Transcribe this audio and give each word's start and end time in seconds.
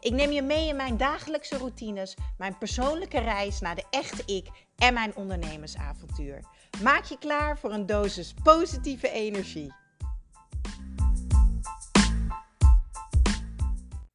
Ik 0.00 0.12
neem 0.12 0.30
je 0.30 0.42
mee 0.42 0.68
in 0.68 0.76
mijn 0.76 0.96
dagelijkse 0.96 1.58
routines, 1.58 2.16
mijn 2.38 2.58
persoonlijke 2.58 3.20
reis 3.20 3.60
naar 3.60 3.74
de 3.74 3.84
echte 3.90 4.22
ik 4.34 4.48
en 4.76 4.94
mijn 4.94 5.16
ondernemersavontuur. 5.16 6.44
Maak 6.82 7.04
je 7.04 7.18
klaar 7.18 7.58
voor 7.58 7.72
een 7.72 7.86
dosis 7.86 8.34
positieve 8.42 9.10
energie. 9.10 9.72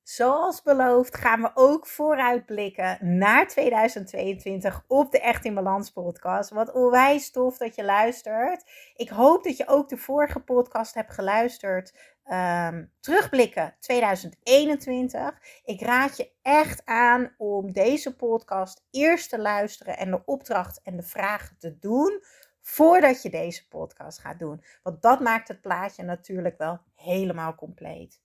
Zoals 0.03 0.61
beloofd 0.61 1.17
gaan 1.17 1.41
we 1.41 1.51
ook 1.53 1.87
vooruitblikken 1.87 2.97
naar 3.17 3.47
2022 3.47 4.83
op 4.87 5.11
de 5.11 5.19
Echt 5.19 5.45
in 5.45 5.53
Balans 5.53 5.89
podcast. 5.89 6.49
Wat 6.49 6.71
onwijs 6.71 7.31
tof 7.31 7.57
dat 7.57 7.75
je 7.75 7.83
luistert. 7.83 8.63
Ik 8.95 9.09
hoop 9.09 9.43
dat 9.43 9.57
je 9.57 9.67
ook 9.67 9.89
de 9.89 9.97
vorige 9.97 10.39
podcast 10.39 10.93
hebt 10.93 11.13
geluisterd. 11.13 12.12
Um, 12.31 12.91
terugblikken 12.99 13.75
2021. 13.79 15.61
Ik 15.63 15.81
raad 15.81 16.17
je 16.17 16.31
echt 16.41 16.85
aan 16.85 17.33
om 17.37 17.71
deze 17.71 18.15
podcast 18.15 18.85
eerst 18.91 19.29
te 19.29 19.39
luisteren 19.39 19.97
en 19.97 20.11
de 20.11 20.25
opdracht 20.25 20.81
en 20.81 20.95
de 20.95 21.03
vragen 21.03 21.57
te 21.57 21.79
doen 21.79 22.23
voordat 22.61 23.21
je 23.21 23.29
deze 23.29 23.67
podcast 23.67 24.19
gaat 24.19 24.39
doen. 24.39 24.63
Want 24.83 25.01
dat 25.01 25.19
maakt 25.19 25.47
het 25.47 25.61
plaatje 25.61 26.03
natuurlijk 26.03 26.57
wel 26.57 26.79
helemaal 26.95 27.55
compleet. 27.55 28.21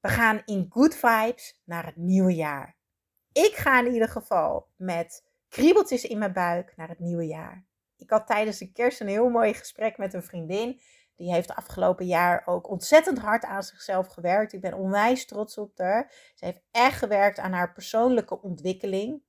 We 0.00 0.08
gaan 0.08 0.42
in 0.44 0.66
good 0.68 0.94
vibes 0.94 1.62
naar 1.64 1.86
het 1.86 1.96
nieuwe 1.96 2.34
jaar. 2.34 2.76
Ik 3.32 3.54
ga 3.54 3.78
in 3.78 3.92
ieder 3.92 4.08
geval 4.08 4.68
met 4.76 5.24
kriebeltjes 5.48 6.04
in 6.04 6.18
mijn 6.18 6.32
buik 6.32 6.76
naar 6.76 6.88
het 6.88 6.98
nieuwe 6.98 7.26
jaar. 7.26 7.66
Ik 7.96 8.10
had 8.10 8.26
tijdens 8.26 8.58
de 8.58 8.72
kerst 8.72 9.00
een 9.00 9.08
heel 9.08 9.28
mooi 9.28 9.54
gesprek 9.54 9.96
met 9.96 10.14
een 10.14 10.22
vriendin. 10.22 10.80
Die 11.18 11.32
heeft 11.32 11.54
afgelopen 11.54 12.06
jaar 12.06 12.42
ook 12.46 12.70
ontzettend 12.70 13.18
hard 13.18 13.44
aan 13.44 13.62
zichzelf 13.62 14.06
gewerkt. 14.06 14.52
Ik 14.52 14.60
ben 14.60 14.74
onwijs 14.74 15.26
trots 15.26 15.58
op 15.58 15.78
haar. 15.78 16.12
Ze 16.34 16.44
heeft 16.44 16.62
echt 16.70 16.98
gewerkt 16.98 17.38
aan 17.38 17.52
haar 17.52 17.72
persoonlijke 17.72 18.42
ontwikkeling. 18.42 19.22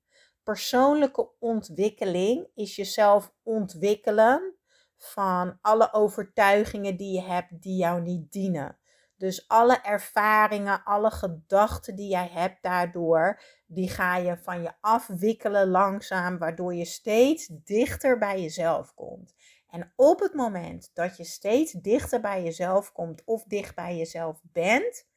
Persoonlijke 0.43 1.29
ontwikkeling 1.39 2.47
is 2.55 2.75
jezelf 2.75 3.33
ontwikkelen 3.43 4.55
van 4.97 5.57
alle 5.61 5.93
overtuigingen 5.93 6.97
die 6.97 7.13
je 7.13 7.21
hebt 7.21 7.61
die 7.61 7.75
jou 7.75 8.01
niet 8.01 8.31
dienen. 8.31 8.77
Dus 9.17 9.47
alle 9.47 9.81
ervaringen, 9.81 10.83
alle 10.83 11.11
gedachten 11.11 11.95
die 11.95 12.09
jij 12.09 12.29
hebt 12.31 12.63
daardoor, 12.63 13.41
die 13.65 13.89
ga 13.89 14.17
je 14.17 14.37
van 14.37 14.61
je 14.61 14.71
afwikkelen 14.81 15.69
langzaam, 15.69 16.37
waardoor 16.37 16.75
je 16.75 16.85
steeds 16.85 17.47
dichter 17.63 18.17
bij 18.17 18.41
jezelf 18.41 18.93
komt. 18.93 19.33
En 19.69 19.93
op 19.95 20.19
het 20.19 20.33
moment 20.33 20.91
dat 20.93 21.17
je 21.17 21.23
steeds 21.23 21.71
dichter 21.71 22.21
bij 22.21 22.43
jezelf 22.43 22.91
komt 22.91 23.23
of 23.25 23.43
dicht 23.43 23.75
bij 23.75 23.97
jezelf 23.97 24.39
bent, 24.43 25.07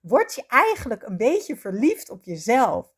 word 0.00 0.34
je 0.34 0.44
eigenlijk 0.46 1.02
een 1.02 1.16
beetje 1.16 1.56
verliefd 1.56 2.10
op 2.10 2.24
jezelf. 2.24 2.92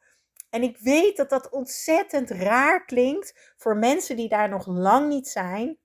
En 0.51 0.63
ik 0.63 0.79
weet 0.79 1.17
dat 1.17 1.31
dat 1.31 1.51
ontzettend 1.51 2.31
raar 2.31 2.85
klinkt 2.85 3.55
voor 3.57 3.77
mensen 3.77 4.17
die 4.17 4.29
daar 4.29 4.49
nog 4.49 4.67
lang 4.67 5.09
niet 5.09 5.29
zijn. 5.29 5.79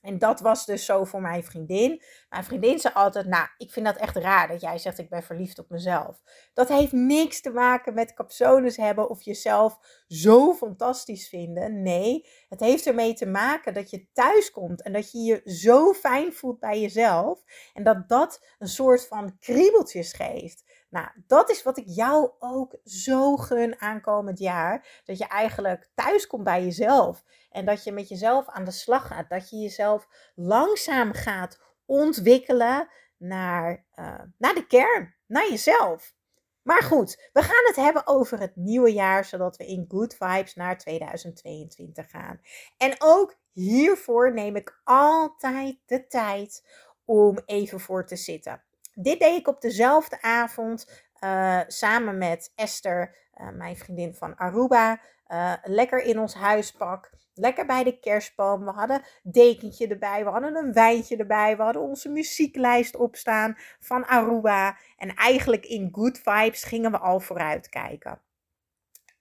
En 0.00 0.18
dat 0.18 0.40
was 0.40 0.66
dus 0.66 0.84
zo 0.84 1.04
voor 1.04 1.20
mijn 1.20 1.44
vriendin. 1.44 2.02
Mijn 2.28 2.44
vriendin 2.44 2.78
zei 2.78 2.94
altijd: 2.94 3.26
Nou, 3.26 3.46
ik 3.56 3.72
vind 3.72 3.86
dat 3.86 3.96
echt 3.96 4.16
raar 4.16 4.48
dat 4.48 4.60
jij 4.60 4.78
zegt: 4.78 4.98
Ik 4.98 5.08
ben 5.08 5.22
verliefd 5.22 5.58
op 5.58 5.70
mezelf. 5.70 6.20
Dat 6.54 6.68
heeft 6.68 6.92
niks 6.92 7.40
te 7.40 7.50
maken 7.50 7.94
met 7.94 8.14
capsules 8.14 8.76
hebben 8.76 9.08
of 9.08 9.22
jezelf 9.22 9.78
zo 10.06 10.54
fantastisch 10.54 11.28
vinden. 11.28 11.82
Nee, 11.82 12.26
het 12.48 12.60
heeft 12.60 12.86
ermee 12.86 13.14
te 13.14 13.26
maken 13.26 13.74
dat 13.74 13.90
je 13.90 14.06
thuis 14.12 14.50
komt 14.50 14.82
en 14.82 14.92
dat 14.92 15.12
je 15.12 15.18
je 15.18 15.40
zo 15.44 15.92
fijn 15.92 16.32
voelt 16.32 16.58
bij 16.60 16.80
jezelf. 16.80 17.42
En 17.74 17.84
dat 17.84 18.08
dat 18.08 18.44
een 18.58 18.68
soort 18.68 19.06
van 19.06 19.38
kriebeltjes 19.38 20.12
geeft. 20.12 20.64
Nou, 20.90 21.08
dat 21.26 21.50
is 21.50 21.62
wat 21.62 21.78
ik 21.78 21.84
jou 21.86 22.30
ook 22.38 22.76
zo 22.84 23.36
gun 23.36 23.80
aankomend 23.80 24.38
jaar. 24.38 25.02
Dat 25.04 25.18
je 25.18 25.26
eigenlijk 25.26 25.90
thuis 25.94 26.26
komt 26.26 26.44
bij 26.44 26.64
jezelf. 26.64 27.24
En 27.50 27.64
dat 27.64 27.84
je 27.84 27.92
met 27.92 28.08
jezelf 28.08 28.48
aan 28.48 28.64
de 28.64 28.70
slag 28.70 29.06
gaat. 29.06 29.28
Dat 29.28 29.50
je 29.50 29.56
jezelf 29.56 30.08
langzaam 30.34 31.12
gaat 31.12 31.60
ontwikkelen 31.86 32.88
naar, 33.16 33.84
uh, 33.94 34.20
naar 34.38 34.54
de 34.54 34.66
kern, 34.66 35.14
naar 35.26 35.48
jezelf. 35.50 36.16
Maar 36.62 36.82
goed, 36.82 37.30
we 37.32 37.42
gaan 37.42 37.66
het 37.66 37.76
hebben 37.76 38.06
over 38.06 38.40
het 38.40 38.56
nieuwe 38.56 38.92
jaar, 38.92 39.24
zodat 39.24 39.56
we 39.56 39.66
in 39.66 39.84
good 39.88 40.14
vibes 40.14 40.54
naar 40.54 40.78
2022 40.78 42.10
gaan. 42.10 42.40
En 42.76 42.94
ook 42.98 43.36
hiervoor 43.52 44.32
neem 44.32 44.56
ik 44.56 44.80
altijd 44.84 45.78
de 45.86 46.06
tijd 46.06 46.66
om 47.04 47.38
even 47.46 47.80
voor 47.80 48.06
te 48.06 48.16
zitten. 48.16 48.62
Dit 49.00 49.20
deed 49.20 49.38
ik 49.38 49.48
op 49.48 49.60
dezelfde 49.60 50.22
avond 50.22 51.06
uh, 51.24 51.60
samen 51.66 52.18
met 52.18 52.52
Esther, 52.54 53.16
uh, 53.40 53.50
mijn 53.50 53.76
vriendin 53.76 54.14
van 54.14 54.36
Aruba. 54.36 55.00
Uh, 55.28 55.52
lekker 55.62 56.02
in 56.02 56.18
ons 56.18 56.34
huispak. 56.34 57.10
Lekker 57.34 57.66
bij 57.66 57.84
de 57.84 57.98
kerstboom. 57.98 58.64
We 58.64 58.70
hadden 58.70 59.02
dekentje 59.22 59.88
erbij. 59.88 60.24
We 60.24 60.30
hadden 60.30 60.56
een 60.56 60.72
wijntje 60.72 61.16
erbij. 61.16 61.56
We 61.56 61.62
hadden 61.62 61.82
onze 61.82 62.08
muzieklijst 62.08 62.96
opstaan 62.96 63.56
van 63.80 64.06
Aruba. 64.06 64.78
En 64.96 65.14
eigenlijk 65.14 65.66
in 65.66 65.88
good 65.92 66.18
vibes 66.18 66.62
gingen 66.62 66.90
we 66.90 66.98
al 66.98 67.20
vooruit 67.20 67.68
kijken. 67.68 68.20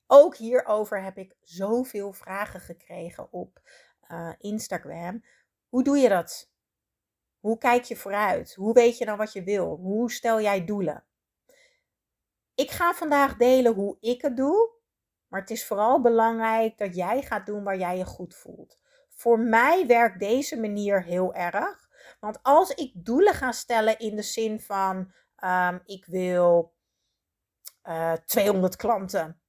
Ook 0.07 0.35
hierover 0.35 1.03
heb 1.03 1.17
ik 1.17 1.35
zoveel 1.41 2.13
vragen 2.13 2.59
gekregen 2.59 3.31
op 3.31 3.61
Instagram. 4.37 5.23
Hoe 5.69 5.83
doe 5.83 5.97
je 5.97 6.09
dat? 6.09 6.49
Hoe 7.47 7.57
kijk 7.57 7.83
je 7.83 7.95
vooruit? 7.95 8.53
Hoe 8.53 8.73
weet 8.73 8.97
je 8.97 9.05
dan 9.05 9.17
wat 9.17 9.33
je 9.33 9.43
wil? 9.43 9.75
Hoe 9.75 10.11
stel 10.11 10.41
jij 10.41 10.65
doelen? 10.65 11.03
Ik 12.55 12.71
ga 12.71 12.93
vandaag 12.93 13.35
delen 13.35 13.73
hoe 13.73 13.97
ik 13.99 14.21
het 14.21 14.37
doe, 14.37 14.71
maar 15.27 15.39
het 15.39 15.49
is 15.49 15.65
vooral 15.65 16.01
belangrijk 16.01 16.77
dat 16.77 16.95
jij 16.95 17.21
gaat 17.21 17.45
doen 17.45 17.63
waar 17.63 17.77
jij 17.77 17.97
je 17.97 18.05
goed 18.05 18.35
voelt. 18.35 18.79
Voor 19.09 19.39
mij 19.39 19.85
werkt 19.85 20.19
deze 20.19 20.59
manier 20.59 21.03
heel 21.03 21.33
erg. 21.33 21.89
Want 22.19 22.39
als 22.43 22.69
ik 22.69 22.91
doelen 22.95 23.33
ga 23.33 23.51
stellen 23.51 23.99
in 23.99 24.15
de 24.15 24.21
zin 24.21 24.61
van 24.61 25.13
um, 25.43 25.81
ik 25.85 26.05
wil 26.05 26.73
uh, 27.83 28.11
eh, 28.11 28.19
200 28.25 28.75
klanten 28.75 29.41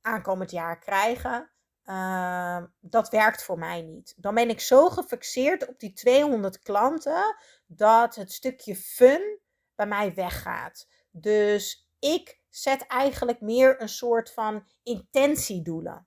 aankomend 0.00 0.50
jaar 0.50 0.78
krijgen, 0.78 1.50
Ehm, 1.84 2.66
dat 2.80 3.08
werkt 3.08 3.44
voor 3.44 3.58
mij 3.58 3.82
niet. 3.82 4.14
Dan 4.16 4.34
ben 4.34 4.48
ik 4.48 4.60
zo 4.60 4.88
gefixeerd 4.88 5.68
op 5.68 5.78
die 5.78 5.92
200 5.92 6.58
klanten 6.58 7.36
dat 7.66 8.14
het 8.14 8.32
stukje 8.32 8.76
fun 8.76 9.38
bij 9.74 9.86
mij 9.86 10.14
weggaat. 10.14 10.88
Dus 11.10 11.90
ik 11.98 12.40
zet 12.48 12.86
eigenlijk 12.86 13.40
meer 13.40 13.80
een 13.80 13.88
soort 13.88 14.32
van 14.32 14.66
intentiedoelen. 14.82 16.06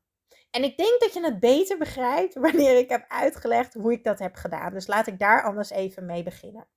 En 0.51 0.63
ik 0.63 0.77
denk 0.77 0.99
dat 0.99 1.13
je 1.13 1.23
het 1.23 1.39
beter 1.39 1.77
begrijpt 1.77 2.33
wanneer 2.45 2.77
ik 2.77 2.89
heb 2.89 3.05
uitgelegd 3.07 3.73
hoe 3.73 3.91
ik 3.91 4.03
dat 4.03 4.19
heb 4.19 4.35
gedaan. 4.35 4.73
Dus 4.73 4.87
laat 4.87 5.07
ik 5.07 5.19
daar 5.19 5.43
anders 5.43 5.69
even 5.69 6.05
mee 6.05 6.23
beginnen. 6.23 6.67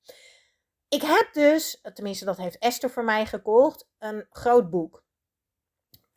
Ik 0.88 1.02
heb 1.02 1.28
dus, 1.32 1.80
tenminste 1.94 2.24
dat 2.24 2.36
heeft 2.36 2.58
Esther 2.58 2.90
voor 2.90 3.04
mij 3.04 3.26
gekocht, 3.26 3.88
een 3.98 4.26
groot 4.30 4.70
boek. 4.70 5.04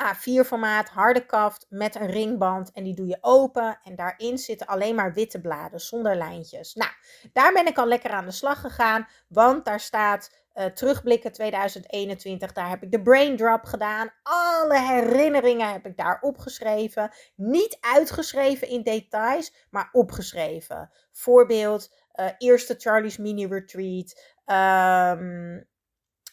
A4 0.03 0.45
formaat, 0.45 0.89
harde 0.89 1.25
kaft 1.25 1.65
met 1.69 1.95
een 1.95 2.07
ringband 2.07 2.71
en 2.71 2.83
die 2.83 2.95
doe 2.95 3.07
je 3.07 3.17
open 3.21 3.79
en 3.83 3.95
daarin 3.95 4.37
zitten 4.37 4.67
alleen 4.67 4.95
maar 4.95 5.13
witte 5.13 5.41
bladen 5.41 5.79
zonder 5.79 6.15
lijntjes. 6.15 6.73
Nou, 6.73 6.91
daar 7.33 7.53
ben 7.53 7.67
ik 7.67 7.77
al 7.77 7.87
lekker 7.87 8.11
aan 8.11 8.25
de 8.25 8.31
slag 8.31 8.61
gegaan, 8.61 9.07
want 9.27 9.65
daar 9.65 9.79
staat 9.79 10.41
uh, 10.55 10.65
terugblikken 10.65 11.31
2021. 11.31 12.53
Daar 12.53 12.69
heb 12.69 12.83
ik 12.83 12.91
de 12.91 13.01
brain 13.01 13.37
drop 13.37 13.63
gedaan. 13.63 14.09
Alle 14.23 14.79
herinneringen 14.79 15.71
heb 15.71 15.85
ik 15.85 15.97
daar 15.97 16.21
opgeschreven. 16.21 17.11
Niet 17.35 17.77
uitgeschreven 17.81 18.67
in 18.67 18.83
details, 18.83 19.53
maar 19.69 19.89
opgeschreven. 19.91 20.91
Voorbeeld, 21.11 21.93
uh, 22.15 22.29
eerste 22.37 22.75
Charlie's 22.77 23.17
mini 23.17 23.47
retreat. 23.47 24.21
Um, 24.45 25.67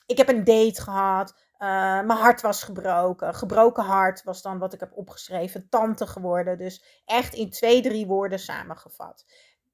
ik 0.07 0.17
heb 0.17 0.29
een 0.29 0.45
date 0.45 0.83
gehad. 0.83 1.35
Uh, 1.63 1.69
mijn 2.03 2.19
hart 2.19 2.41
was 2.41 2.63
gebroken. 2.63 3.35
Gebroken 3.35 3.85
hart 3.85 4.23
was 4.23 4.43
dan 4.43 4.59
wat 4.59 4.73
ik 4.73 4.81
heb 4.81 4.93
opgeschreven. 4.95 5.69
Tante 5.69 6.07
geworden. 6.07 6.59
Dus 6.59 7.03
echt 7.05 7.35
in 7.35 7.51
twee, 7.51 7.83
drie 7.83 8.07
woorden 8.07 8.39
samengevat. 8.39 9.25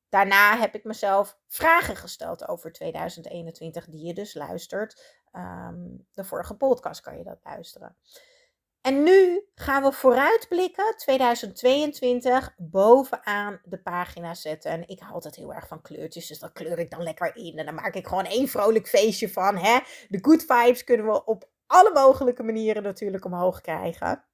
Daarna 0.09 0.59
heb 0.59 0.75
ik 0.75 0.85
mezelf 0.85 1.38
vragen 1.49 1.97
gesteld 1.97 2.49
over 2.49 2.73
2021, 2.73 3.87
die 3.87 4.06
je 4.06 4.15
dus 4.15 4.35
luistert. 4.35 5.21
Um, 5.33 6.06
de 6.12 6.25
vorige 6.25 6.55
podcast 6.55 7.00
kan 7.00 7.19
je 7.19 7.25
dat 7.25 7.38
luisteren. 7.43 7.97
En 8.81 9.03
nu 9.03 9.49
gaan 9.55 9.83
we 9.83 9.93
vooruitblikken, 9.93 10.97
2022, 10.97 12.55
bovenaan 12.56 13.61
de 13.65 13.79
pagina 13.79 14.35
zetten. 14.35 14.71
En 14.71 14.88
ik 14.88 15.00
hou 15.00 15.12
altijd 15.12 15.37
heel 15.37 15.55
erg 15.55 15.69
van 15.69 15.83
kleurtjes, 15.83 16.27
dus 16.27 16.38
dat 16.38 16.53
kleur 16.53 16.79
ik 16.79 16.91
dan 16.91 17.03
lekker 17.03 17.37
in. 17.37 17.59
En 17.59 17.65
dan 17.65 17.75
maak 17.75 17.94
ik 17.94 18.06
gewoon 18.06 18.25
één 18.25 18.49
vrolijk 18.49 18.88
feestje 18.88 19.29
van. 19.29 19.56
Hè? 19.56 19.79
De 20.09 20.19
good 20.23 20.44
vibes 20.47 20.85
kunnen 20.85 21.06
we 21.06 21.25
op 21.25 21.49
alle 21.66 21.92
mogelijke 21.92 22.42
manieren 22.42 22.82
natuurlijk 22.82 23.24
omhoog 23.24 23.60
krijgen. 23.60 24.24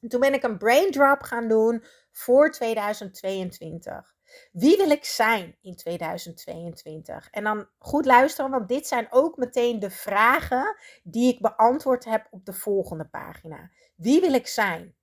En 0.00 0.08
toen 0.08 0.20
ben 0.20 0.34
ik 0.34 0.42
een 0.42 0.58
brain 0.58 0.90
drop 0.90 1.22
gaan 1.22 1.48
doen 1.48 1.84
voor 2.12 2.50
2022. 2.50 4.14
Wie 4.52 4.76
wil 4.76 4.90
ik 4.90 5.04
zijn 5.04 5.56
in 5.60 5.76
2022? 5.76 7.28
En 7.30 7.44
dan 7.44 7.68
goed 7.78 8.04
luisteren, 8.06 8.50
want 8.50 8.68
dit 8.68 8.86
zijn 8.86 9.06
ook 9.10 9.36
meteen 9.36 9.78
de 9.78 9.90
vragen 9.90 10.76
die 11.02 11.32
ik 11.32 11.40
beantwoord 11.40 12.04
heb 12.04 12.26
op 12.30 12.44
de 12.44 12.52
volgende 12.52 13.04
pagina. 13.08 13.70
Wie 13.96 14.20
wil 14.20 14.32
ik 14.32 14.46
zijn 14.46 14.94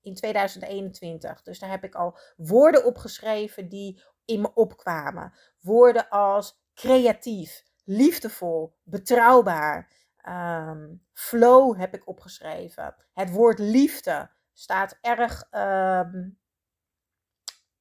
in 0.00 0.14
2021? 0.14 1.42
Dus 1.42 1.58
daar 1.58 1.70
heb 1.70 1.84
ik 1.84 1.94
al 1.94 2.18
woorden 2.36 2.84
opgeschreven 2.84 3.68
die 3.68 4.02
in 4.24 4.40
me 4.40 4.54
opkwamen. 4.54 5.32
Woorden 5.60 6.08
als 6.08 6.62
creatief, 6.74 7.64
liefdevol, 7.84 8.76
betrouwbaar. 8.82 9.96
Ehm, 10.22 10.94
flow 11.12 11.78
heb 11.78 11.94
ik 11.94 12.08
opgeschreven. 12.08 12.96
Het 13.12 13.30
woord 13.30 13.58
liefde 13.58 14.30
staat 14.52 14.98
erg 15.00 15.46
ehm, 15.50 16.28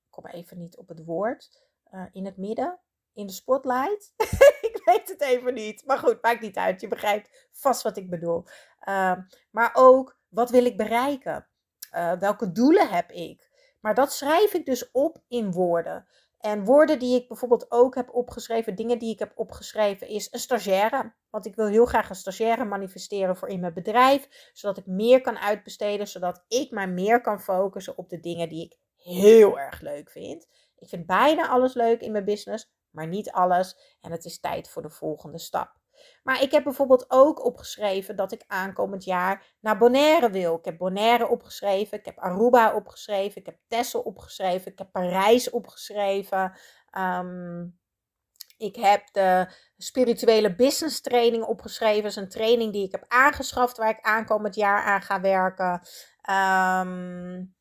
kom 0.09 0.25
even 0.27 0.57
niet 0.57 0.77
op 0.77 0.87
het 0.87 1.03
woord. 1.05 1.65
Uh, 1.93 2.05
in 2.11 2.25
het 2.25 2.37
midden, 2.37 2.79
in 3.13 3.27
de 3.27 3.33
spotlight. 3.33 4.13
ik 4.71 4.81
weet 4.85 5.09
het 5.09 5.21
even 5.21 5.53
niet. 5.53 5.85
Maar 5.85 5.97
goed, 5.97 6.21
maakt 6.21 6.41
niet 6.41 6.57
uit. 6.57 6.81
Je 6.81 6.87
begrijpt 6.87 7.47
vast 7.51 7.81
wat 7.81 7.97
ik 7.97 8.09
bedoel. 8.09 8.45
Uh, 8.89 9.17
maar 9.51 9.71
ook, 9.73 10.19
wat 10.27 10.49
wil 10.49 10.65
ik 10.65 10.77
bereiken? 10.77 11.47
Uh, 11.95 12.13
welke 12.13 12.51
doelen 12.51 12.89
heb 12.89 13.11
ik? 13.11 13.49
Maar 13.79 13.93
dat 13.93 14.11
schrijf 14.11 14.53
ik 14.53 14.65
dus 14.65 14.91
op 14.91 15.23
in 15.27 15.51
woorden. 15.51 16.07
En 16.39 16.65
woorden 16.65 16.99
die 16.99 17.21
ik 17.21 17.27
bijvoorbeeld 17.27 17.71
ook 17.71 17.95
heb 17.95 18.13
opgeschreven, 18.13 18.75
dingen 18.75 18.99
die 18.99 19.13
ik 19.13 19.19
heb 19.19 19.31
opgeschreven, 19.35 20.07
is 20.07 20.27
een 20.31 20.39
stagiaire. 20.39 21.13
Want 21.29 21.45
ik 21.45 21.55
wil 21.55 21.67
heel 21.67 21.85
graag 21.85 22.09
een 22.09 22.15
stagiaire 22.15 22.65
manifesteren 22.65 23.37
voor 23.37 23.49
in 23.49 23.59
mijn 23.59 23.73
bedrijf, 23.73 24.51
zodat 24.53 24.77
ik 24.77 24.85
meer 24.85 25.21
kan 25.21 25.37
uitbesteden, 25.37 26.07
zodat 26.07 26.45
ik 26.47 26.71
mij 26.71 26.87
meer 26.87 27.21
kan 27.21 27.41
focussen 27.41 27.97
op 27.97 28.09
de 28.09 28.19
dingen 28.19 28.49
die 28.49 28.65
ik 28.65 28.77
heel 28.95 29.59
erg 29.59 29.81
leuk 29.81 30.11
vind. 30.11 30.47
Ik 30.77 30.89
vind 30.89 31.05
bijna 31.05 31.47
alles 31.47 31.73
leuk 31.73 32.01
in 32.01 32.11
mijn 32.11 32.25
business, 32.25 32.71
maar 32.89 33.07
niet 33.07 33.31
alles. 33.31 33.95
En 34.01 34.11
het 34.11 34.25
is 34.25 34.39
tijd 34.39 34.69
voor 34.69 34.81
de 34.81 34.89
volgende 34.89 35.39
stap. 35.39 35.75
Maar 36.23 36.41
ik 36.41 36.51
heb 36.51 36.63
bijvoorbeeld 36.63 37.05
ook 37.07 37.45
opgeschreven 37.45 38.15
dat 38.15 38.31
ik 38.31 38.43
aankomend 38.47 39.03
jaar 39.03 39.55
naar 39.59 39.77
Bonaire 39.77 40.29
wil. 40.29 40.57
Ik 40.57 40.65
heb 40.65 40.77
Bonaire 40.77 41.27
opgeschreven, 41.27 41.97
ik 41.97 42.05
heb 42.05 42.19
Aruba 42.19 42.75
opgeschreven, 42.75 43.41
ik 43.41 43.45
heb 43.45 43.57
Texel 43.67 44.01
opgeschreven, 44.01 44.71
ik 44.71 44.77
heb 44.77 44.91
Parijs 44.91 45.49
opgeschreven. 45.49 46.57
Um, 46.97 47.79
ik 48.57 48.75
heb 48.75 49.07
de 49.11 49.47
spirituele 49.77 50.55
business 50.55 51.01
training 51.01 51.43
opgeschreven. 51.43 52.01
Dat 52.01 52.11
is 52.11 52.17
een 52.17 52.29
training 52.29 52.73
die 52.73 52.85
ik 52.85 52.91
heb 52.91 53.05
aangeschaft 53.07 53.77
waar 53.77 53.89
ik 53.89 54.01
aankomend 54.01 54.55
jaar 54.55 54.83
aan 54.83 55.01
ga 55.01 55.21
werken. 55.21 55.81
Um, 56.29 57.55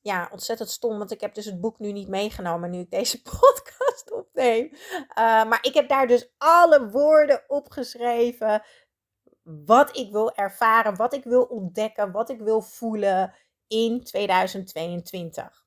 ja, 0.00 0.28
ontzettend 0.32 0.70
stom, 0.70 0.98
want 0.98 1.10
ik 1.10 1.20
heb 1.20 1.34
dus 1.34 1.44
het 1.44 1.60
boek 1.60 1.78
nu 1.78 1.92
niet 1.92 2.08
meegenomen 2.08 2.70
nu 2.70 2.78
ik 2.78 2.90
deze 2.90 3.22
podcast 3.30 4.12
opneem. 4.12 4.29
Uh, 4.40 5.44
maar 5.44 5.58
ik 5.62 5.74
heb 5.74 5.88
daar 5.88 6.06
dus 6.06 6.32
alle 6.38 6.90
woorden 6.90 7.42
opgeschreven. 7.46 8.62
Wat 9.42 9.96
ik 9.96 10.12
wil 10.12 10.34
ervaren, 10.34 10.96
wat 10.96 11.14
ik 11.14 11.24
wil 11.24 11.42
ontdekken, 11.42 12.12
wat 12.12 12.30
ik 12.30 12.40
wil 12.40 12.60
voelen 12.62 13.34
in 13.66 14.04
2022. 14.04 15.64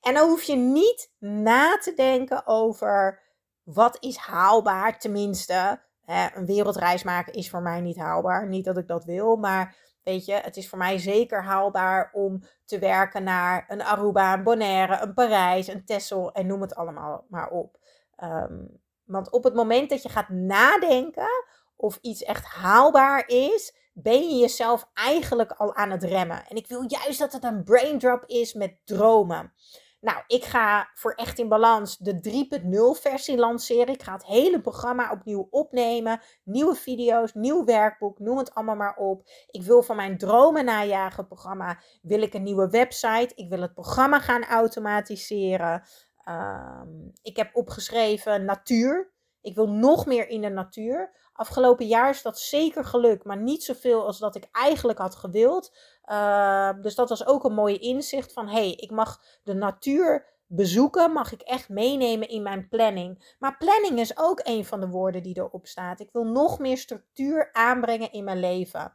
En 0.00 0.14
dan 0.14 0.28
hoef 0.28 0.42
je 0.42 0.56
niet 0.56 1.12
na 1.18 1.78
te 1.78 1.94
denken 1.94 2.46
over 2.46 3.22
wat 3.62 3.96
is 4.00 4.16
haalbaar, 4.16 4.98
tenminste. 4.98 5.84
Hè, 6.04 6.26
een 6.34 6.46
wereldreis 6.46 7.02
maken 7.02 7.32
is 7.32 7.50
voor 7.50 7.62
mij 7.62 7.80
niet 7.80 7.96
haalbaar. 7.96 8.48
Niet 8.48 8.64
dat 8.64 8.76
ik 8.76 8.86
dat 8.86 9.04
wil, 9.04 9.36
maar 9.36 9.86
Weet 10.06 10.24
je, 10.24 10.32
het 10.32 10.56
is 10.56 10.68
voor 10.68 10.78
mij 10.78 10.98
zeker 10.98 11.42
haalbaar 11.42 12.10
om 12.12 12.42
te 12.64 12.78
werken 12.78 13.22
naar 13.22 13.64
een 13.68 13.82
Aruba, 13.82 14.32
een 14.32 14.42
Bonaire, 14.42 15.00
een 15.00 15.14
Parijs, 15.14 15.66
een 15.66 15.84
Texel 15.84 16.32
en 16.32 16.46
noem 16.46 16.60
het 16.60 16.74
allemaal 16.74 17.24
maar 17.28 17.48
op. 17.48 17.78
Ehm, 18.16 18.64
want 19.04 19.30
op 19.30 19.44
het 19.44 19.54
moment 19.54 19.90
dat 19.90 20.02
je 20.02 20.08
gaat 20.08 20.28
nadenken 20.28 21.44
of 21.76 21.98
iets 22.00 22.22
echt 22.22 22.44
haalbaar 22.44 23.28
is, 23.28 23.74
ben 23.92 24.28
je 24.28 24.36
jezelf 24.36 24.88
eigenlijk 24.94 25.52
al 25.52 25.74
aan 25.74 25.90
het 25.90 26.04
remmen. 26.04 26.46
En 26.48 26.56
ik 26.56 26.66
wil 26.66 26.84
juist 26.86 27.18
dat 27.18 27.32
het 27.32 27.44
een 27.44 27.64
brain 27.64 27.98
drop 27.98 28.24
is 28.26 28.52
met 28.52 28.76
dromen. 28.84 29.52
Nou, 30.00 30.22
ik 30.26 30.44
ga 30.44 30.90
voor 30.94 31.12
Echt 31.12 31.38
in 31.38 31.48
Balans 31.48 31.96
de 31.96 32.20
3.0 32.20 33.00
versie 33.00 33.36
lanceren. 33.36 33.94
Ik 33.94 34.02
ga 34.02 34.12
het 34.12 34.24
hele 34.24 34.60
programma 34.60 35.10
opnieuw 35.10 35.46
opnemen. 35.50 36.20
Nieuwe 36.44 36.74
video's, 36.74 37.34
nieuw 37.34 37.64
werkboek, 37.64 38.18
noem 38.18 38.38
het 38.38 38.54
allemaal 38.54 38.76
maar 38.76 38.96
op. 38.96 39.28
Ik 39.50 39.62
wil 39.62 39.82
van 39.82 39.96
mijn 39.96 40.18
dromen 40.18 40.64
najagen 40.64 41.26
programma, 41.26 41.78
wil 42.02 42.22
ik 42.22 42.34
een 42.34 42.42
nieuwe 42.42 42.68
website. 42.68 43.32
Ik 43.34 43.48
wil 43.48 43.60
het 43.60 43.74
programma 43.74 44.20
gaan 44.20 44.44
automatiseren. 44.44 45.82
Ehm, 46.26 46.88
ik 47.22 47.36
heb 47.36 47.56
opgeschreven 47.56 48.44
natuur. 48.44 49.12
Ik 49.40 49.54
wil 49.54 49.68
nog 49.68 50.06
meer 50.06 50.28
in 50.28 50.40
de 50.40 50.48
natuur. 50.48 51.12
Afgelopen 51.32 51.86
jaar 51.86 52.10
is 52.10 52.22
dat 52.22 52.38
zeker 52.38 52.84
gelukt, 52.84 53.24
maar 53.24 53.36
niet 53.36 53.62
zoveel 53.62 54.06
als 54.06 54.18
dat 54.18 54.34
ik 54.34 54.48
eigenlijk 54.52 54.98
had 54.98 55.14
gewild. 55.14 55.76
Uh, 56.04 56.72
dus 56.80 56.94
dat 56.94 57.08
was 57.08 57.26
ook 57.26 57.44
een 57.44 57.54
mooie 57.54 57.78
inzicht 57.78 58.32
van 58.32 58.48
hey, 58.48 58.72
ik 58.72 58.90
mag 58.90 59.22
de 59.42 59.54
natuur 59.54 60.26
bezoeken, 60.46 61.12
mag 61.12 61.32
ik 61.32 61.40
echt 61.40 61.68
meenemen 61.68 62.28
in 62.28 62.42
mijn 62.42 62.68
planning. 62.68 63.36
Maar 63.38 63.56
planning 63.56 63.98
is 63.98 64.18
ook 64.18 64.40
een 64.42 64.64
van 64.64 64.80
de 64.80 64.88
woorden 64.88 65.22
die 65.22 65.38
erop 65.38 65.66
staat. 65.66 66.00
Ik 66.00 66.12
wil 66.12 66.24
nog 66.24 66.58
meer 66.58 66.78
structuur 66.78 67.52
aanbrengen 67.52 68.12
in 68.12 68.24
mijn 68.24 68.40
leven. 68.40 68.92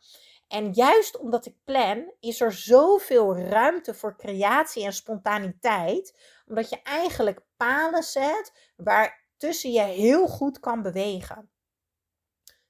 En 0.51 0.71
juist 0.73 1.17
omdat 1.17 1.45
ik 1.45 1.55
plan, 1.63 2.13
is 2.19 2.41
er 2.41 2.51
zoveel 2.51 3.37
ruimte 3.37 3.93
voor 3.93 4.17
creatie 4.17 4.85
en 4.85 4.93
spontaniteit. 4.93 6.19
Omdat 6.45 6.69
je 6.69 6.81
eigenlijk 6.81 7.41
palen 7.57 8.03
zet 8.03 8.71
waar 8.75 9.27
tussen 9.37 9.71
je 9.71 9.81
heel 9.81 10.27
goed 10.27 10.59
kan 10.59 10.81
bewegen. 10.81 11.49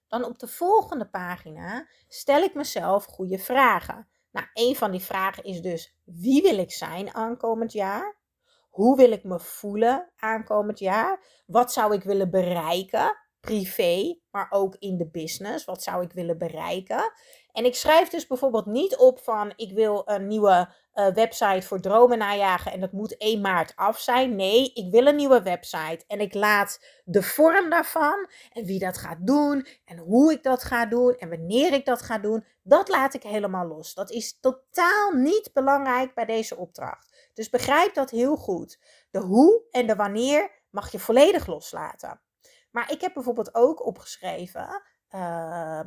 Dan 0.08 0.24
op 0.24 0.40
de 0.40 0.48
volgende 0.48 1.10
pagina 1.10 1.88
stel 2.08 2.42
ik 2.42 2.54
mezelf 2.54 3.06
goede 3.06 3.38
vragen. 3.38 4.08
Nou, 4.32 4.48
een 4.54 4.76
van 4.76 4.92
die 4.92 5.02
vragen 5.02 5.44
is 5.44 5.62
dus: 5.62 5.96
wie 6.04 6.42
wil 6.42 6.58
ik 6.58 6.72
zijn 6.72 7.14
aankomend 7.14 7.72
jaar? 7.72 8.20
Hoe 8.70 8.98
wil 8.98 9.12
ik 9.12 9.24
me 9.24 9.40
voelen 9.40 10.12
aankomend 10.16 10.80
jaar? 10.80 11.44
Wat 11.46 11.74
zou 11.74 11.94
ik 11.94 12.04
willen 12.04 12.30
bereiken? 12.30 13.18
Privé, 13.40 14.20
maar 14.32 14.48
ook 14.50 14.76
in 14.76 14.98
de 14.98 15.10
business. 15.10 15.66
Wat 15.66 15.84
zou 15.84 16.04
ik 16.04 16.12
willen 16.12 16.38
bereiken? 16.38 17.14
En 17.54 17.66
ik 17.66 17.76
schrijf 17.76 18.10
dus 18.10 18.28
bijvoorbeeld 18.28 18.66
niet 18.66 18.98
op 18.98 19.20
van 19.20 19.54
ik 19.56 19.74
wil 19.74 20.02
een 20.06 20.28
nieuwe 20.28 20.70
uh, 20.96 21.08
website 21.08 21.68
voor 21.68 21.80
dromen 21.80 22.18
najagen 22.18 22.72
en 22.72 22.80
dat 22.80 22.92
moet 22.92 23.18
1 23.18 23.42
maart 23.42 23.74
af 23.76 24.00
zijn. 24.00 24.36
Nee, 24.36 24.74
ik 24.74 24.92
wil 24.92 25.06
een 25.06 25.16
nieuwe 25.16 25.42
website 25.42 26.04
en 26.08 26.20
ik 26.20 26.34
laat 26.34 26.86
de 27.04 27.24
vorm 27.24 27.70
daarvan 27.70 28.30
en 28.52 28.66
wie 28.66 28.80
dat 28.80 28.98
gaat 28.98 29.18
doen 29.20 29.68
en 29.86 29.98
hoe 29.98 30.32
ik 30.32 30.44
dat 30.44 30.64
ga 30.64 30.86
doen 30.86 31.16
en 31.16 31.30
wanneer 31.30 31.74
ik 31.74 31.86
dat 31.86 32.02
ga 32.02 32.18
doen, 32.18 32.46
dat 32.64 32.90
laat 32.90 33.14
ik 33.14 33.24
helemaal 33.24 33.68
los. 33.68 33.94
Dat 33.94 34.12
is 34.12 34.40
totaal 34.40 35.12
niet 35.12 35.50
belangrijk 35.54 36.14
bij 36.14 36.26
deze 36.26 36.58
opdracht. 36.58 37.30
Dus 37.34 37.50
begrijp 37.50 37.94
dat 37.94 38.10
heel 38.10 38.36
goed. 38.36 38.80
De 39.12 39.20
hoe 39.20 39.62
en 39.72 39.88
de 39.88 39.96
wanneer 39.96 40.52
mag 40.70 40.92
je 40.92 41.00
volledig 41.00 41.48
loslaten. 41.48 42.22
Maar 42.72 42.92
ik 42.92 43.02
heb 43.02 43.14
bijvoorbeeld 43.14 43.56
ook 43.56 43.86
opgeschreven. 43.86 44.82
Uh, 45.10 45.80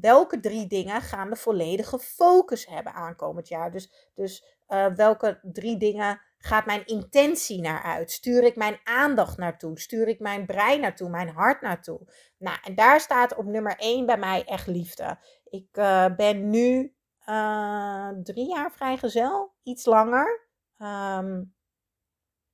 welke 0.00 0.40
drie 0.40 0.66
dingen 0.66 1.00
gaan 1.00 1.30
de 1.30 1.36
volledige 1.36 1.98
focus 1.98 2.66
hebben 2.66 2.92
aankomend 2.92 3.48
jaar? 3.48 3.70
Dus, 3.70 4.10
dus 4.14 4.44
uh, 4.68 4.86
welke 4.86 5.38
drie 5.42 5.76
dingen 5.76 6.20
gaat 6.38 6.66
mijn 6.66 6.86
intentie 6.86 7.60
naar 7.60 7.82
uit? 7.82 8.10
Stuur 8.10 8.44
ik 8.44 8.56
mijn 8.56 8.80
aandacht 8.84 9.36
naartoe? 9.36 9.80
Stuur 9.80 10.08
ik 10.08 10.20
mijn 10.20 10.46
brein 10.46 10.80
naartoe? 10.80 11.08
Mijn 11.08 11.28
hart 11.28 11.60
naartoe? 11.60 12.00
Nou, 12.38 12.58
en 12.62 12.74
daar 12.74 13.00
staat 13.00 13.36
op 13.36 13.44
nummer 13.44 13.76
één 13.76 14.06
bij 14.06 14.18
mij 14.18 14.44
echt 14.44 14.66
liefde. 14.66 15.18
Ik 15.44 15.68
uh, 15.72 16.06
ben 16.16 16.50
nu 16.50 16.94
uh, 17.28 18.08
drie 18.22 18.48
jaar 18.48 18.72
vrijgezel, 18.72 19.52
iets 19.62 19.84
langer. 19.84 20.48
Um, 20.78 21.54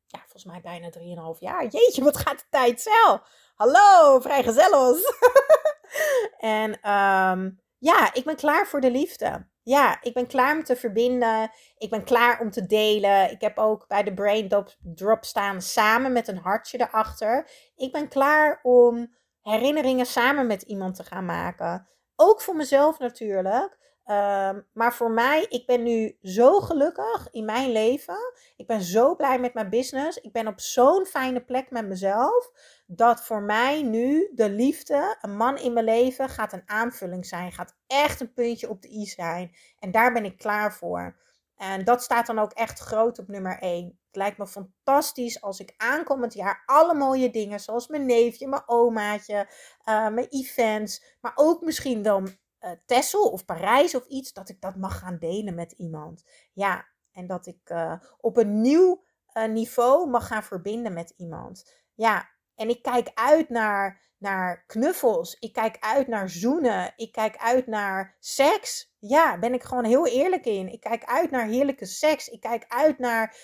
ja, 0.07 0.19
volgens 0.19 0.45
mij 0.45 0.61
bijna 0.61 0.91
drieënhalf 0.91 1.41
jaar. 1.41 1.67
Jeetje, 1.67 2.05
wat 2.05 2.17
gaat 2.17 2.39
de 2.39 2.45
tijd 2.51 2.81
snel. 2.81 3.21
Hallo, 3.55 4.21
vrijgezellos. 4.21 5.01
en 6.39 6.71
um, 6.71 7.61
ja, 7.79 8.15
ik 8.15 8.25
ben 8.25 8.37
klaar 8.37 8.67
voor 8.67 8.81
de 8.81 8.91
liefde. 8.91 9.47
Ja, 9.63 9.99
ik 10.03 10.15
ben 10.15 10.27
klaar 10.27 10.57
om 10.57 10.65
te 10.65 10.77
verbinden. 10.77 11.51
Ik 11.77 11.91
ben 11.91 12.05
klaar 12.05 12.41
om 12.41 12.51
te 12.51 12.67
delen. 12.67 13.31
Ik 13.31 13.41
heb 13.41 13.59
ook 13.59 13.87
bij 13.89 14.03
de 14.03 14.15
Brain 14.15 14.67
Drop 14.83 15.25
staan 15.25 15.63
samen 15.63 16.13
met 16.13 16.29
een 16.29 16.39
hartje 16.39 16.81
erachter. 16.81 17.51
Ik 17.77 17.93
ben 17.93 18.09
klaar 18.09 18.61
om 18.63 19.17
herinneringen 19.43 20.07
samen 20.07 20.47
met 20.47 20.63
iemand 20.63 20.95
te 20.95 21.05
gaan 21.05 21.25
maken. 21.25 21.89
Ook 22.17 22.41
voor 22.41 22.57
mezelf 22.57 22.99
natuurlijk. 22.99 23.98
Ehm, 24.09 24.61
maar 24.73 24.95
voor 24.95 25.11
mij, 25.11 25.47
ik 25.49 25.67
ben 25.67 25.83
nu 25.83 26.17
zo 26.23 26.61
gelukkig 26.61 27.29
in 27.31 27.45
mijn 27.45 27.73
leven. 27.73 28.33
Ik 28.57 28.67
ben 28.67 28.83
zo 28.83 29.17
blij 29.17 29.39
met 29.39 29.55
mijn 29.55 29.71
business. 29.71 30.19
Ik 30.19 30.33
ben 30.33 30.47
op 30.47 30.61
zo'n 30.61 31.07
fijne 31.07 31.41
plek 31.41 31.71
met 31.71 31.87
mezelf. 31.87 32.51
Dat 32.87 33.25
voor 33.25 33.43
mij 33.43 33.83
nu 33.83 34.31
de 34.35 34.51
liefde, 34.51 35.17
een 35.21 35.37
man 35.37 35.59
in 35.59 35.73
mijn 35.73 35.85
leven, 35.85 36.29
gaat 36.29 36.53
een 36.53 36.63
aanvulling 36.67 37.27
zijn. 37.27 37.53
Gaat 37.53 37.77
echt 37.87 38.21
een 38.21 38.33
puntje 38.33 38.69
op 38.69 38.83
de 38.83 38.89
i 38.91 39.07
zijn. 39.07 39.57
En 39.79 39.91
daar 39.91 40.13
ben 40.13 40.25
ik 40.25 40.39
klaar 40.39 40.75
voor. 40.75 41.17
En 41.57 41.85
dat 41.85 42.03
staat 42.03 42.27
dan 42.27 42.39
ook 42.39 42.53
echt 42.53 42.79
groot 42.79 43.19
op 43.19 43.29
nummer 43.29 43.59
1. 43.61 43.85
Het 43.85 44.17
lijkt 44.17 44.39
me 44.39 44.47
fantastisch 44.47 45.41
als 45.41 45.61
ik 45.61 45.75
aankomend 45.77 46.35
jaar 46.35 46.63
alle 46.67 46.95
mooie 46.95 47.31
dingen, 47.31 47.61
zoals 47.61 47.89
mijn 47.89 48.07
neefje, 48.07 48.49
mijn 48.49 48.69
omaatje, 48.69 49.49
uh, 49.89 50.09
mijn 50.09 50.27
events, 50.29 51.17
maar 51.21 51.33
ook 51.35 51.63
misschien 51.63 52.03
wel 52.03 52.23
uh, 52.61 52.71
Texel 52.87 53.31
of 53.31 53.45
Parijs 53.45 53.95
of 53.95 54.07
iets, 54.07 54.33
dat 54.33 54.49
ik 54.49 54.61
dat 54.61 54.77
mag 54.77 54.99
gaan 54.99 55.19
delen 55.19 55.55
met 55.55 55.73
iemand. 55.73 56.25
Ja, 56.53 56.87
en 57.13 57.27
dat 57.27 57.47
ik 57.47 57.71
uh, 57.71 57.93
op 58.21 58.37
een 58.37 58.61
nieuw 58.61 59.07
niveau 59.49 60.09
mag 60.11 60.27
gaan 60.27 60.43
verbinden 60.43 60.93
met 60.93 61.15
iemand. 61.17 61.73
Ja, 61.95 62.29
en 62.55 62.69
ik 62.69 62.83
kijk 62.83 63.11
uit 63.15 63.49
naar, 63.49 64.01
naar 64.19 64.65
knuffels. 64.67 65.37
Ik 65.39 65.53
kijk 65.53 65.77
uit 65.81 66.09
naar 66.09 66.31
zoenen. 66.31 66.93
Ik 66.97 67.13
kijk 67.13 67.37
uit 67.37 67.67
naar 67.67 68.17
seks. 68.21 68.95
Ja, 68.99 69.39
ben 69.39 69.55
ik 69.55 69.63
gewoon 69.63 69.85
heel 69.85 70.07
eerlijk 70.07 70.45
in. 70.45 70.73
Ik 70.73 70.81
kijk 70.81 71.05
uit 71.05 71.31
naar 71.31 71.47
heerlijke 71.47 71.87
seks. 71.87 72.29
Ik 72.29 72.41
kijk 72.41 72.65
uit 72.69 72.99
naar 72.99 73.37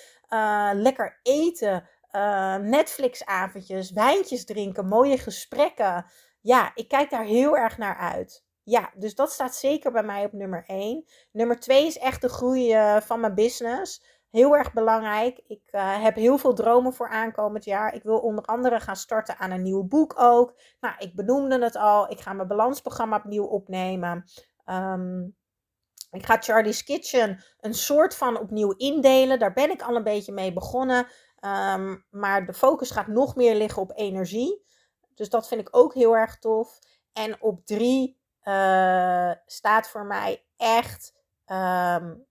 lekker 0.75 1.21
eten. 1.23 1.89
Netflix-avondjes, 2.63 3.91
wijntjes 3.91 4.45
drinken, 4.45 4.89
mooie 4.89 5.19
gesprekken. 5.19 6.07
Ja, 6.41 6.71
ik 6.75 6.89
kijk 6.89 7.11
daar 7.11 7.25
heel 7.25 7.57
erg 7.57 7.79
naar 7.79 7.97
uit. 7.97 8.44
Ja, 8.65 8.91
dus 8.97 9.15
dat 9.15 9.33
staat 9.33 9.55
zeker 9.55 9.93
bij 9.93 10.03
mij 10.03 10.25
op 10.25 10.33
nummer 10.33 10.65
1. 10.67 11.05
Nummer 11.33 11.61
2 11.61 11.87
is 11.87 11.99
echt 11.99 12.21
de 12.21 12.29
groei 12.29 12.75
uh, 12.75 13.01
van 13.01 13.21
mijn 13.21 13.35
business. 13.35 14.03
Heel 14.31 14.57
erg 14.57 14.73
belangrijk. 14.73 15.41
Ik 15.47 15.63
uh, 15.71 16.03
heb 16.03 16.15
heel 16.15 16.39
veel 16.39 16.55
dromen 16.55 16.93
voor 16.93 17.09
aankomend 17.09 17.65
jaar. 17.65 17.95
Ik 17.95 18.03
wil 18.03 18.19
onder 18.19 18.45
andere 18.45 18.81
gaan 18.81 18.97
starten 18.97 19.39
aan 19.39 19.51
een 19.51 19.63
nieuw 19.63 19.83
boek 19.83 20.15
ook. 20.21 20.55
Nou, 20.81 20.95
ik 20.99 21.15
benoemde 21.15 21.63
het 21.63 21.77
al. 21.77 22.11
Ik 22.11 22.21
ga 22.21 22.33
mijn 22.33 22.49
balansprogramma 22.49 23.17
opnieuw 23.17 23.45
opnemen. 23.45 24.25
Um, 24.67 25.37
ik 26.11 26.27
ga 26.27 26.37
Charlie's 26.41 26.85
Kitchen 26.85 27.45
een 27.61 27.75
soort 27.75 28.15
van 28.17 28.39
opnieuw 28.39 28.75
indelen. 28.77 29.39
Daar 29.39 29.53
ben 29.53 29.71
ik 29.71 29.83
al 29.83 29.97
een 29.97 30.05
beetje 30.05 30.33
mee 30.33 30.53
begonnen. 30.53 31.07
Um, 31.41 32.05
maar 32.11 32.47
de 32.47 32.55
focus 32.55 32.91
gaat 32.91 33.07
nog 33.07 33.37
meer 33.37 33.55
liggen 33.55 33.83
op 33.83 33.93
energie. 33.95 34.65
Dus 35.15 35.29
dat 35.29 35.49
vind 35.49 35.61
ik 35.61 35.77
ook 35.77 35.95
heel 35.95 36.17
erg 36.17 36.39
tof. 36.39 36.79
En 37.13 37.43
op 37.43 37.67
drie 37.67 38.23
uh, 38.45 39.33
staat 39.47 39.89
voor 39.89 40.07
mij 40.07 40.45
echt 40.57 41.15
um, 41.47 42.27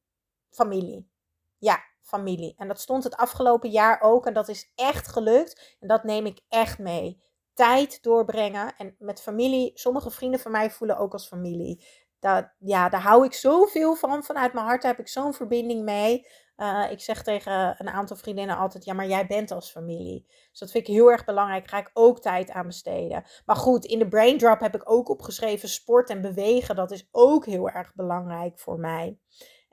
familie. 0.50 1.10
Ja, 1.58 1.84
familie. 2.01 2.53
En 2.58 2.67
dat 2.67 2.79
stond 2.79 3.03
het 3.03 3.15
afgelopen 3.15 3.70
jaar 3.70 4.01
ook. 4.01 4.25
En 4.25 4.34
dat 4.34 4.48
is 4.48 4.72
echt 4.75 5.08
gelukt. 5.08 5.77
En 5.79 5.88
dat 5.88 6.03
neem 6.03 6.25
ik 6.25 6.39
echt 6.50 6.79
mee. 6.79 7.22
Tijd 7.53 8.03
doorbrengen. 8.03 8.74
En 8.77 8.96
met 9.00 9.22
familie, 9.22 9.72
sommige 9.74 10.12
vrienden 10.12 10.39
van 10.39 10.51
mij 10.51 10.72
voelen 10.72 10.98
ook 10.98 11.13
als 11.13 11.27
familie. 11.27 11.86
Dat, 12.20 12.50
ja, 12.60 12.89
daar 12.89 13.01
hou 13.01 13.25
ik 13.25 13.34
zoveel 13.34 13.96
van. 13.96 14.24
Vanuit 14.24 14.53
mijn 14.53 14.65
hart 14.65 14.84
heb 14.84 15.00
ik 15.00 15.08
zo'n 15.08 15.34
verbinding 15.34 15.84
mee. 15.84 16.27
Uh, 16.58 16.92
ik 16.92 17.00
zeg 17.00 17.24
tegen 17.24 17.76
een 17.78 17.90
aantal 17.90 18.18
vriendinnen 18.18 18.58
altijd: 18.58 18.86
ja, 18.86 18.94
maar 18.94 19.08
jij 19.08 19.28
bent 19.28 19.52
als 19.52 19.72
familie. 19.72 20.26
Dus 20.50 20.60
dat 20.60 20.72
vind 20.72 20.88
ik 20.88 20.94
heel 20.94 21.12
erg 21.12 21.26
belangrijk. 21.26 21.68
Ga 21.68 21.78
ik 21.78 21.92
ook 21.94 22.22
tijd 22.22 22.52
aan 22.52 22.68
besteden. 22.68 23.24
Maar 23.46 23.56
goed, 23.56 23.86
in 23.86 24.00
de 24.00 24.08
brain 24.08 24.38
drop 24.38 24.60
heb 24.60 24.76
ik 24.76 24.92
ook 24.92 25.10
opgeschreven: 25.10 25.70
sport 25.70 26.10
en 26.10 26.22
bewegen. 26.22 26.76
Dat 26.76 26.92
is 26.92 27.08
ook 27.12 27.46
heel 27.46 27.70
erg 27.70 27.96
belangrijk 27.96 28.60
voor 28.60 28.80
mij. 28.80 29.18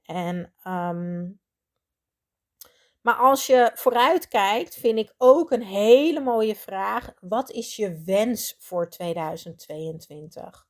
En 0.05 0.53
um, 0.65 1.41
maar 3.01 3.15
als 3.15 3.47
je 3.47 3.71
vooruit 3.75 4.29
kijkt, 4.29 4.75
vind 4.75 4.99
ik 4.99 5.15
ook 5.17 5.51
een 5.51 5.63
hele 5.63 6.21
mooie 6.21 6.57
vraag. 6.57 7.13
Wat 7.21 7.51
is 7.51 7.77
je 7.77 8.03
wens 8.05 8.57
voor 8.59 8.91
2022? 8.91 10.69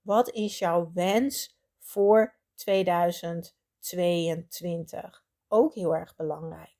Wat 0.00 0.30
is 0.30 0.58
jouw 0.58 0.90
wens 0.94 1.58
voor 1.78 2.36
2022? 2.54 5.24
Ook 5.52 5.74
heel 5.74 5.94
erg 5.94 6.16
belangrijk. 6.16 6.76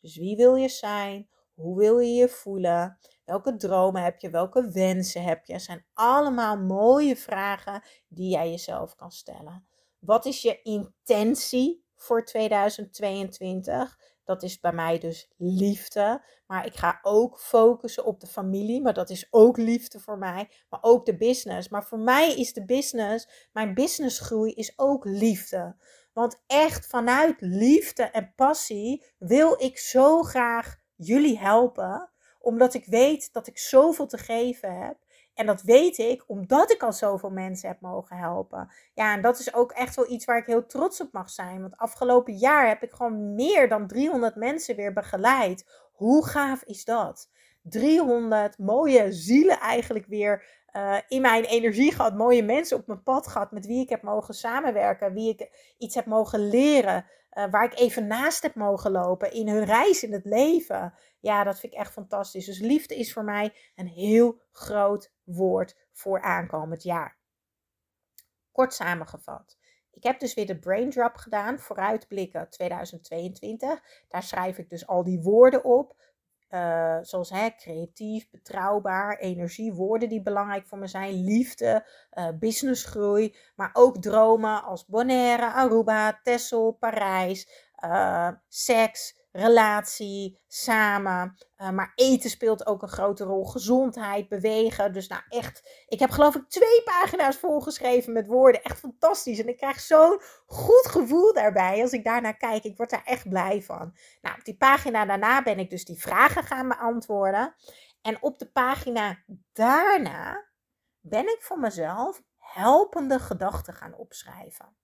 Dus 0.00 0.16
wie 0.16 0.36
wil 0.36 0.54
je 0.54 0.68
zijn? 0.68 1.28
Hoe 1.54 1.78
wil 1.78 1.98
je 1.98 2.12
je 2.12 2.28
voelen? 2.28 2.98
Welke 3.24 3.56
dromen 3.56 4.02
heb 4.02 4.20
je? 4.20 4.30
Welke 4.30 4.70
wensen 4.70 5.22
heb 5.22 5.44
je? 5.44 5.52
Het 5.52 5.62
zijn 5.62 5.86
allemaal 5.94 6.56
mooie 6.56 7.16
vragen 7.16 7.82
die 8.08 8.30
jij 8.30 8.50
jezelf 8.50 8.94
kan 8.94 9.10
stellen. 9.10 9.66
Wat 9.98 10.26
is 10.26 10.42
je 10.42 10.62
intentie 10.62 11.84
voor 11.96 12.24
2022? 12.24 13.98
Dat 14.24 14.42
is 14.42 14.60
bij 14.60 14.72
mij 14.72 14.98
dus 14.98 15.30
liefde. 15.36 16.24
Maar 16.46 16.66
ik 16.66 16.74
ga 16.76 16.98
ook 17.02 17.38
focussen 17.38 18.04
op 18.04 18.20
de 18.20 18.26
familie. 18.26 18.82
Maar 18.82 18.94
dat 18.94 19.10
is 19.10 19.26
ook 19.30 19.56
liefde 19.56 20.00
voor 20.00 20.18
mij. 20.18 20.50
Maar 20.68 20.82
ook 20.82 21.06
de 21.06 21.16
business. 21.16 21.68
Maar 21.68 21.84
voor 21.84 21.98
mij 21.98 22.34
is 22.34 22.52
de 22.52 22.64
business, 22.64 23.48
mijn 23.52 23.74
businessgroei 23.74 24.52
is 24.52 24.72
ook 24.76 25.04
liefde. 25.04 25.76
Want 26.14 26.42
echt 26.46 26.86
vanuit 26.86 27.36
liefde 27.40 28.02
en 28.02 28.32
passie 28.36 29.04
wil 29.18 29.62
ik 29.62 29.78
zo 29.78 30.22
graag 30.22 30.76
jullie 30.96 31.38
helpen. 31.38 32.10
Omdat 32.38 32.74
ik 32.74 32.84
weet 32.86 33.32
dat 33.32 33.46
ik 33.46 33.58
zoveel 33.58 34.06
te 34.06 34.18
geven 34.18 34.80
heb. 34.80 34.96
En 35.34 35.46
dat 35.46 35.62
weet 35.62 35.98
ik 35.98 36.24
omdat 36.26 36.70
ik 36.70 36.82
al 36.82 36.92
zoveel 36.92 37.30
mensen 37.30 37.68
heb 37.68 37.80
mogen 37.80 38.16
helpen. 38.16 38.72
Ja, 38.94 39.14
en 39.14 39.22
dat 39.22 39.38
is 39.38 39.54
ook 39.54 39.72
echt 39.72 39.96
wel 39.96 40.10
iets 40.10 40.24
waar 40.24 40.38
ik 40.38 40.46
heel 40.46 40.66
trots 40.66 41.00
op 41.00 41.12
mag 41.12 41.30
zijn. 41.30 41.60
Want 41.60 41.76
afgelopen 41.76 42.34
jaar 42.34 42.68
heb 42.68 42.82
ik 42.82 42.92
gewoon 42.92 43.34
meer 43.34 43.68
dan 43.68 43.86
300 43.86 44.34
mensen 44.34 44.76
weer 44.76 44.92
begeleid. 44.92 45.64
Hoe 45.92 46.26
gaaf 46.26 46.62
is 46.62 46.84
dat? 46.84 47.28
300 47.62 48.58
mooie 48.58 49.12
zielen 49.12 49.60
eigenlijk 49.60 50.06
weer 50.06 50.44
uh, 50.76 50.98
in 51.08 51.20
mijn 51.20 51.44
energie 51.44 51.92
gehad. 51.92 52.14
Mooie 52.14 52.42
mensen 52.42 52.76
op 52.76 52.86
mijn 52.86 53.02
pad 53.02 53.26
gehad 53.26 53.50
met 53.50 53.66
wie 53.66 53.82
ik 53.82 53.88
heb 53.88 54.02
mogen 54.02 54.34
samenwerken. 54.34 55.12
Wie 55.12 55.28
ik 55.28 55.74
iets 55.78 55.94
heb 55.94 56.06
mogen 56.06 56.48
leren. 56.48 57.06
Uh, 57.32 57.50
waar 57.50 57.64
ik 57.64 57.78
even 57.78 58.06
naast 58.06 58.42
heb 58.42 58.54
mogen 58.54 58.90
lopen 58.90 59.32
in 59.32 59.48
hun 59.48 59.64
reis 59.64 60.02
in 60.02 60.12
het 60.12 60.24
leven. 60.24 60.94
Ja, 61.20 61.44
dat 61.44 61.60
vind 61.60 61.72
ik 61.72 61.78
echt 61.78 61.92
fantastisch. 61.92 62.46
Dus 62.46 62.58
liefde 62.58 62.96
is 62.96 63.12
voor 63.12 63.24
mij 63.24 63.54
een 63.74 63.88
heel 63.88 64.40
groot 64.52 65.12
woord 65.24 65.76
voor 65.92 66.22
aankomend 66.22 66.82
jaar. 66.82 67.18
Kort 68.52 68.74
samengevat. 68.74 69.56
Ik 69.90 70.02
heb 70.02 70.20
dus 70.20 70.34
weer 70.34 70.46
de 70.46 70.58
brain 70.58 70.90
drop 70.90 71.16
gedaan, 71.16 71.58
vooruitblikken 71.58 72.50
2022. 72.50 73.80
Daar 74.08 74.22
schrijf 74.22 74.58
ik 74.58 74.68
dus 74.68 74.86
al 74.86 75.04
die 75.04 75.20
woorden 75.20 75.64
op. 75.64 75.96
Uh, 76.54 76.98
zoals 77.02 77.30
hè, 77.30 77.48
creatief, 77.56 78.30
betrouwbaar, 78.30 79.18
energie, 79.18 79.72
woorden 79.72 80.08
die 80.08 80.22
belangrijk 80.22 80.66
voor 80.66 80.78
me 80.78 80.86
zijn, 80.86 81.24
liefde, 81.24 81.86
uh, 82.12 82.28
businessgroei, 82.38 83.36
maar 83.56 83.70
ook 83.72 84.02
dromen 84.02 84.62
als 84.64 84.86
Bonaire, 84.86 85.52
Aruba, 85.52 86.20
Texel, 86.22 86.72
Parijs, 86.72 87.48
uh, 87.84 88.28
seks, 88.48 89.23
relatie, 89.36 90.40
samen. 90.46 91.36
Uh, 91.56 91.70
maar 91.70 91.92
eten 91.94 92.30
speelt 92.30 92.66
ook 92.66 92.82
een 92.82 92.88
grote 92.88 93.24
rol. 93.24 93.44
Gezondheid, 93.44 94.28
bewegen. 94.28 94.92
Dus 94.92 95.08
nou 95.08 95.22
echt, 95.28 95.84
ik 95.86 95.98
heb 95.98 96.10
geloof 96.10 96.34
ik 96.34 96.48
twee 96.48 96.82
pagina's 96.84 97.36
volgeschreven 97.36 98.12
met 98.12 98.26
woorden. 98.26 98.62
Echt 98.62 98.78
fantastisch. 98.78 99.38
En 99.38 99.48
ik 99.48 99.56
krijg 99.56 99.80
zo'n 99.80 100.20
goed 100.46 100.86
gevoel 100.86 101.32
daarbij 101.32 101.82
als 101.82 101.92
ik 101.92 102.04
daarnaar 102.04 102.36
kijk. 102.36 102.64
Ik 102.64 102.76
word 102.76 102.90
daar 102.90 103.04
echt 103.04 103.28
blij 103.28 103.62
van. 103.62 103.96
Nou, 104.20 104.38
op 104.38 104.44
die 104.44 104.56
pagina 104.56 105.04
daarna 105.06 105.42
ben 105.42 105.58
ik 105.58 105.70
dus 105.70 105.84
die 105.84 106.00
vragen 106.00 106.42
gaan 106.42 106.68
beantwoorden. 106.68 107.54
En 108.02 108.22
op 108.22 108.38
de 108.38 108.50
pagina 108.50 109.18
daarna 109.52 110.48
ben 111.00 111.24
ik 111.24 111.38
voor 111.40 111.58
mezelf 111.58 112.22
helpende 112.38 113.18
gedachten 113.18 113.74
gaan 113.74 113.94
opschrijven. 113.94 114.76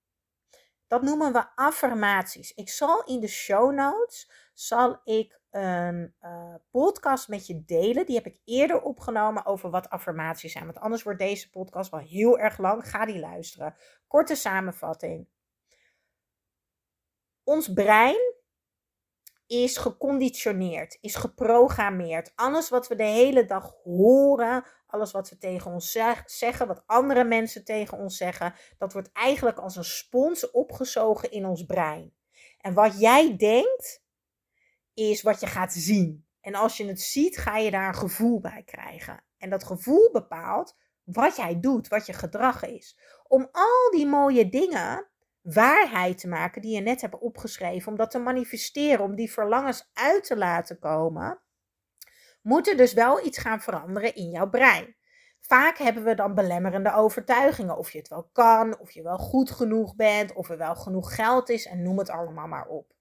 Dat 0.90 1.02
noemen 1.02 1.32
we 1.32 1.44
affirmaties. 1.54 2.52
Ik 2.52 2.68
zal 2.68 3.04
in 3.04 3.20
de 3.20 3.28
show 3.28 3.73
notes 3.73 4.30
zal 4.54 5.00
ik 5.04 5.40
een 5.50 6.14
uh, 6.23 6.54
podcast 6.70 7.28
met 7.28 7.47
je 7.47 7.64
delen. 7.64 8.06
Die 8.06 8.14
heb 8.14 8.26
ik 8.26 8.40
eerder 8.44 8.82
opgenomen 8.82 9.47
over 9.47 9.70
wat 9.70 9.90
affirmaties 9.90 10.52
zijn. 10.52 10.64
Want 10.64 10.78
anders 10.78 11.02
wordt 11.02 11.18
deze 11.18 11.50
podcast 11.50 11.90
wel 11.90 12.00
heel 12.00 12.38
erg 12.38 12.59
lang. 12.59 12.88
Ga 12.88 13.04
die 13.04 13.18
luisteren. 13.18 13.75
Korte 14.06 14.35
samenvatting. 14.35 15.28
Ons 17.44 17.73
brein 17.73 18.30
is 19.50 19.76
geconditioneerd, 19.76 20.99
is 21.00 21.14
geprogrammeerd. 21.14 22.33
Alles 22.35 22.69
wat 22.69 22.88
we 22.88 22.95
de 22.95 23.02
hele 23.02 23.45
dag 23.45 23.75
horen, 23.85 24.64
alles 24.87 25.12
wat 25.12 25.28
we 25.28 25.38
tegen 25.38 25.71
ons 25.71 25.99
zeggen, 26.25 26.66
wat 26.66 26.83
andere 26.87 27.25
mensen 27.25 27.64
tegen 27.64 27.99
ons 27.99 28.16
zeggen, 28.16 28.54
dat 28.78 28.92
wordt 28.92 29.12
eigenlijk 29.12 29.59
als 29.59 29.76
een 29.76 29.85
spons 29.85 30.50
opgezogen 30.50 31.30
in 31.30 31.47
ons 31.47 31.64
brein. 31.64 32.14
En 32.59 32.75
wat 32.75 33.00
jij 33.00 33.37
denkt, 33.37 34.02
is 34.95 35.23
wat 35.23 35.40
je 35.40 35.47
gaat 35.47 35.73
zien. 35.73 36.26
En 36.40 36.54
als 36.54 36.76
je 36.76 36.87
het 36.87 37.00
ziet, 37.00 37.38
ga 37.38 37.57
je 37.57 37.71
daar 37.71 37.88
een 37.88 37.95
gevoel 37.95 38.40
bij 38.40 38.62
krijgen. 38.66 39.25
En 39.38 39.50
dat 39.50 39.64
gevoel 39.64 40.11
bepaalt 40.12 40.76
wat 41.04 41.37
jij 41.37 41.61
doet, 41.61 41.88
wat 41.88 42.07
je 42.07 42.12
gedrag 42.12 42.64
is. 42.64 42.99
Om 43.28 43.49
al 43.52 43.90
die 43.90 44.07
mooie 44.07 44.49
dingen 44.49 45.10
waarheid 45.42 46.18
te 46.18 46.28
maken 46.28 46.62
die 46.62 46.75
je 46.75 46.80
net 46.80 47.00
hebt 47.00 47.18
opgeschreven, 47.18 47.90
om 47.90 47.99
dat 47.99 48.11
te 48.11 48.18
manifesteren, 48.18 49.04
om 49.04 49.14
die 49.14 49.32
verlangens 49.32 49.90
uit 49.92 50.25
te 50.25 50.37
laten 50.37 50.78
komen, 50.78 51.40
moet 52.42 52.68
er 52.68 52.76
dus 52.76 52.92
wel 52.92 53.26
iets 53.26 53.38
gaan 53.38 53.61
veranderen 53.61 54.14
in 54.14 54.30
jouw 54.30 54.49
brein. 54.49 54.97
Vaak 55.40 55.78
hebben 55.78 56.04
we 56.04 56.14
dan 56.14 56.35
belemmerende 56.35 56.94
overtuigingen. 56.94 57.76
Of 57.76 57.90
je 57.90 57.99
het 57.99 58.09
wel 58.09 58.28
kan, 58.32 58.78
of 58.78 58.90
je 58.90 59.02
wel 59.02 59.18
goed 59.18 59.50
genoeg 59.50 59.97
bent, 59.97 60.32
of 60.32 60.50
er 60.50 60.59
wel 60.59 60.75
genoeg 60.75 61.14
geld 61.14 61.49
is 61.49 61.66
en 61.66 61.82
noem 61.82 61.99
het 61.99 62.11
allemaal 62.11 62.47
maar 62.47 62.66
op. 62.66 62.92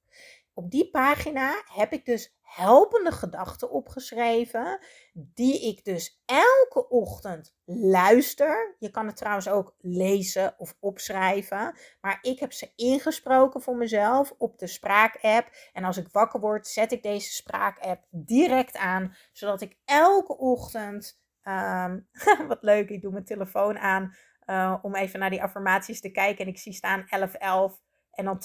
Op 0.60 0.72
die 0.72 0.90
pagina 0.90 1.64
heb 1.74 1.92
ik 1.94 2.06
dus 2.06 2.38
helpende 2.42 3.12
gedachten 3.12 3.72
opgeschreven, 3.72 4.80
die 5.14 5.68
ik 5.68 5.86
dus 5.86 6.24
elke 6.26 6.90
ochtend 6.90 7.56
luister. 7.66 8.76
Je 8.80 8.92
kan 8.92 9.08
het 9.08 9.16
trouwens 9.16 9.50
ook 9.50 9.76
lezen 9.78 10.54
of 10.58 10.76
opschrijven, 10.80 11.76
maar 12.02 12.18
ik 12.22 12.40
heb 12.40 12.54
ze 12.54 12.72
ingesproken 12.76 13.62
voor 13.62 13.76
mezelf 13.76 14.34
op 14.38 14.58
de 14.58 14.68
spraakapp. 14.68 15.50
En 15.74 15.84
als 15.84 15.98
ik 15.98 16.08
wakker 16.12 16.40
word, 16.40 16.68
zet 16.68 16.92
ik 16.92 17.04
deze 17.04 17.34
spraakapp 17.34 18.06
direct 18.10 18.78
aan, 18.78 19.16
zodat 19.32 19.62
ik 19.62 19.78
elke 19.86 20.38
ochtend, 20.38 21.22
um, 21.44 22.08
wat 22.48 22.64
leuk, 22.64 22.90
ik 22.90 23.02
doe 23.02 23.12
mijn 23.12 23.26
telefoon 23.26 23.78
aan 23.78 24.16
uh, 24.46 24.76
om 24.82 24.96
even 24.96 25.20
naar 25.20 25.30
die 25.30 25.44
affirmaties 25.44 26.02
te 26.02 26.12
kijken 26.12 26.46
en 26.46 26.52
ik 26.52 26.60
zie 26.60 26.74
staan 26.74 27.06
1111 27.10 27.80
en 28.20 28.26
dan 28.26 28.42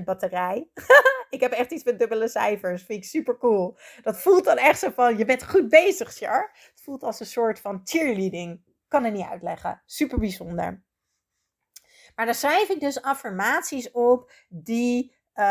22% 0.00 0.04
batterij. 0.04 0.68
ik 1.30 1.40
heb 1.40 1.52
echt 1.52 1.70
iets 1.70 1.84
met 1.84 1.98
dubbele 1.98 2.28
cijfers. 2.28 2.82
Vind 2.82 3.04
ik 3.04 3.08
super 3.08 3.38
cool. 3.38 3.76
Dat 4.02 4.20
voelt 4.20 4.44
dan 4.44 4.56
echt 4.56 4.78
zo 4.78 4.90
van, 4.90 5.18
je 5.18 5.24
bent 5.24 5.48
goed 5.48 5.68
bezig, 5.68 6.12
Char. 6.12 6.50
Het 6.70 6.82
voelt 6.82 7.02
als 7.02 7.20
een 7.20 7.26
soort 7.26 7.60
van 7.60 7.80
cheerleading. 7.84 8.62
Kan 8.88 9.04
het 9.04 9.14
niet 9.14 9.26
uitleggen. 9.26 9.82
Super 9.86 10.18
bijzonder. 10.18 10.84
Maar 12.14 12.24
daar 12.24 12.34
schrijf 12.34 12.68
ik 12.68 12.80
dus 12.80 13.02
affirmaties 13.02 13.90
op 13.90 14.32
die 14.48 15.16
uh, 15.34 15.44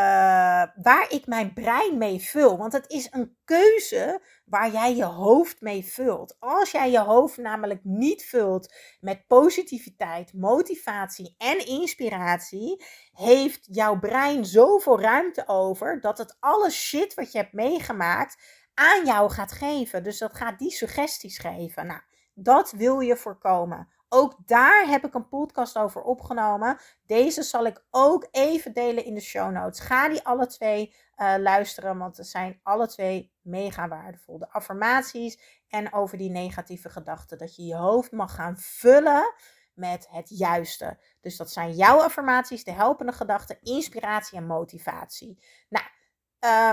waar 0.82 1.06
ik 1.08 1.26
mijn 1.26 1.52
brein 1.52 1.98
mee 1.98 2.20
vul. 2.20 2.58
Want 2.58 2.72
het 2.72 2.90
is 2.90 3.08
een 3.10 3.36
keuze 3.44 4.20
waar 4.44 4.70
jij 4.70 4.96
je 4.96 5.04
hoofd 5.04 5.60
mee 5.60 5.84
vult. 5.84 6.36
Als 6.38 6.70
jij 6.70 6.90
je 6.90 6.98
hoofd 6.98 7.36
namelijk 7.36 7.80
niet 7.82 8.24
vult 8.24 8.74
met 9.00 9.26
positiviteit, 9.26 10.32
motivatie 10.32 11.34
en 11.38 11.66
inspiratie, 11.66 12.84
heeft 13.12 13.66
jouw 13.70 13.98
brein 13.98 14.44
zoveel 14.44 15.00
ruimte 15.00 15.48
over 15.48 16.00
dat 16.00 16.18
het 16.18 16.36
alle 16.40 16.70
shit 16.70 17.14
wat 17.14 17.32
je 17.32 17.38
hebt 17.38 17.52
meegemaakt 17.52 18.36
aan 18.74 19.04
jou 19.04 19.30
gaat 19.30 19.52
geven. 19.52 20.02
Dus 20.02 20.18
dat 20.18 20.36
gaat 20.36 20.58
die 20.58 20.70
suggesties 20.70 21.38
geven. 21.38 21.86
Nou, 21.86 22.00
dat 22.34 22.70
wil 22.70 23.00
je 23.00 23.16
voorkomen. 23.16 23.88
Ook 24.16 24.36
daar 24.46 24.86
heb 24.86 25.04
ik 25.04 25.14
een 25.14 25.28
podcast 25.28 25.78
over 25.78 26.02
opgenomen. 26.02 26.78
Deze 27.06 27.42
zal 27.42 27.66
ik 27.66 27.84
ook 27.90 28.28
even 28.30 28.72
delen 28.72 29.04
in 29.04 29.14
de 29.14 29.20
show 29.20 29.50
notes. 29.50 29.80
Ga 29.80 30.08
die 30.08 30.24
alle 30.24 30.46
twee 30.46 30.94
uh, 31.16 31.34
luisteren, 31.38 31.98
want 31.98 32.16
ze 32.16 32.24
zijn 32.24 32.60
alle 32.62 32.86
twee 32.86 33.32
mega 33.42 33.88
waardevol. 33.88 34.38
De 34.38 34.50
affirmaties 34.50 35.62
en 35.68 35.92
over 35.92 36.18
die 36.18 36.30
negatieve 36.30 36.88
gedachten. 36.90 37.38
Dat 37.38 37.56
je 37.56 37.64
je 37.64 37.76
hoofd 37.76 38.12
mag 38.12 38.34
gaan 38.34 38.58
vullen 38.58 39.34
met 39.72 40.08
het 40.10 40.28
juiste. 40.28 40.98
Dus 41.20 41.36
dat 41.36 41.50
zijn 41.50 41.72
jouw 41.72 41.98
affirmaties, 42.00 42.64
de 42.64 42.72
helpende 42.72 43.12
gedachten, 43.12 43.58
inspiratie 43.62 44.38
en 44.38 44.46
motivatie. 44.46 45.44
Nou, 45.68 45.86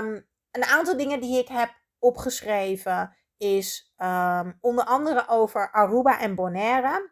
um, 0.06 0.26
een 0.50 0.64
aantal 0.64 0.96
dingen 0.96 1.20
die 1.20 1.38
ik 1.38 1.48
heb 1.48 1.74
opgeschreven 1.98 3.16
is 3.36 3.94
um, 3.96 4.58
onder 4.60 4.84
andere 4.84 5.28
over 5.28 5.70
Aruba 5.70 6.20
en 6.20 6.34
Bonaire. 6.34 7.10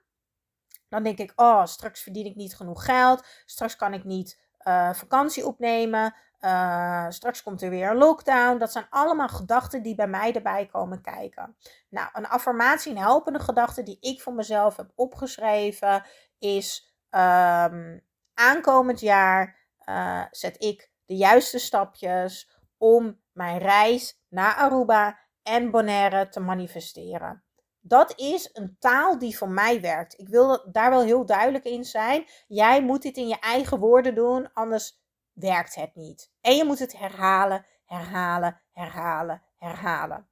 Dan 0.91 1.03
denk 1.03 1.19
ik, 1.19 1.33
oh, 1.37 1.65
straks 1.65 2.03
verdien 2.03 2.27
ik 2.27 2.35
niet 2.35 2.57
genoeg 2.57 2.85
geld. 2.85 3.27
Straks 3.45 3.77
kan 3.77 3.95
ik 3.95 4.05
niet 4.05 4.41
uh, 4.67 4.93
vakantie 4.93 5.47
opnemen. 5.47 6.15
Uh, 6.41 7.07
straks 7.09 7.43
komt 7.43 7.63
er 7.63 7.71
weer 7.71 7.91
een 7.91 7.97
lockdown. 7.97 8.59
Dat 8.59 8.73
zijn 8.73 8.87
allemaal 8.91 9.29
gedachten 9.29 9.83
die 9.83 9.95
bij 9.95 10.07
mij 10.07 10.33
erbij 10.33 10.67
komen 10.67 11.03
kijken. 11.03 11.57
Nou, 11.89 12.09
een 12.13 12.27
affirmatie, 12.27 12.93
een 12.93 12.99
helpende 12.99 13.39
gedachte 13.39 13.83
die 13.83 13.99
ik 14.01 14.21
voor 14.21 14.35
mezelf 14.35 14.77
heb 14.77 14.93
opgeschreven 14.95 16.05
is: 16.39 16.95
um, 17.11 18.05
aankomend 18.35 19.01
jaar 19.01 19.59
uh, 19.89 20.25
zet 20.31 20.63
ik 20.63 20.91
de 21.07 21.17
juiste 21.17 21.59
stapjes 21.59 22.51
om 22.79 23.21
mijn 23.33 23.59
reis 23.59 24.23
naar 24.29 24.55
Aruba 24.55 25.19
en 25.43 25.71
Bonaire 25.71 26.29
te 26.29 26.41
manifesteren. 26.41 27.45
Dat 27.81 28.19
is 28.19 28.51
een 28.53 28.77
taal 28.79 29.19
die 29.19 29.37
voor 29.37 29.49
mij 29.49 29.81
werkt. 29.81 30.19
Ik 30.19 30.29
wil 30.29 30.71
daar 30.73 30.91
wel 30.91 31.03
heel 31.03 31.27
duidelijk 31.27 31.65
in 31.65 31.85
zijn. 31.85 32.25
Jij 32.49 32.83
moet 32.83 33.03
dit 33.03 33.17
in 33.17 33.29
je 33.29 33.39
eigen 33.39 33.79
woorden 33.79 34.15
doen, 34.15 34.53
anders 34.53 35.01
werkt 35.33 35.75
het 35.75 35.95
niet. 35.95 36.33
En 36.41 36.57
je 36.57 36.65
moet 36.65 36.79
het 36.79 36.99
herhalen, 36.99 37.67
herhalen, 37.85 38.61
herhalen, 38.73 39.43
herhalen. 39.57 40.29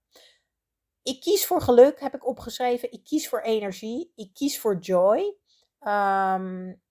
Ik 1.02 1.20
kies 1.20 1.46
voor 1.46 1.60
geluk, 1.60 2.00
heb 2.00 2.14
ik 2.14 2.26
opgeschreven. 2.26 2.92
Ik 2.92 3.04
kies 3.04 3.28
voor 3.28 3.40
energie. 3.40 4.12
Ik 4.14 4.34
kies 4.34 4.60
voor 4.60 4.78
joy. 4.78 5.36
Um, 5.80 6.82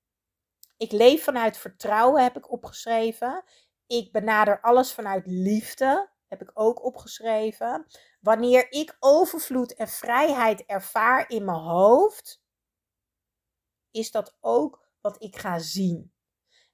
ik 0.77 0.91
leef 0.91 1.23
vanuit 1.23 1.57
vertrouwen, 1.57 2.23
heb 2.23 2.37
ik 2.37 2.51
opgeschreven. 2.51 3.43
Ik 3.87 4.11
benader 4.11 4.61
alles 4.61 4.93
vanuit 4.93 5.25
liefde, 5.25 6.09
heb 6.27 6.41
ik 6.41 6.51
ook 6.53 6.83
opgeschreven. 6.83 7.85
Wanneer 8.19 8.71
ik 8.71 8.95
overvloed 8.99 9.75
en 9.75 9.87
vrijheid 9.87 10.65
ervaar 10.65 11.29
in 11.29 11.45
mijn 11.45 11.57
hoofd, 11.57 12.41
is 13.91 14.11
dat 14.11 14.37
ook 14.39 14.87
wat 15.01 15.23
ik 15.23 15.37
ga 15.37 15.59
zien. 15.59 16.11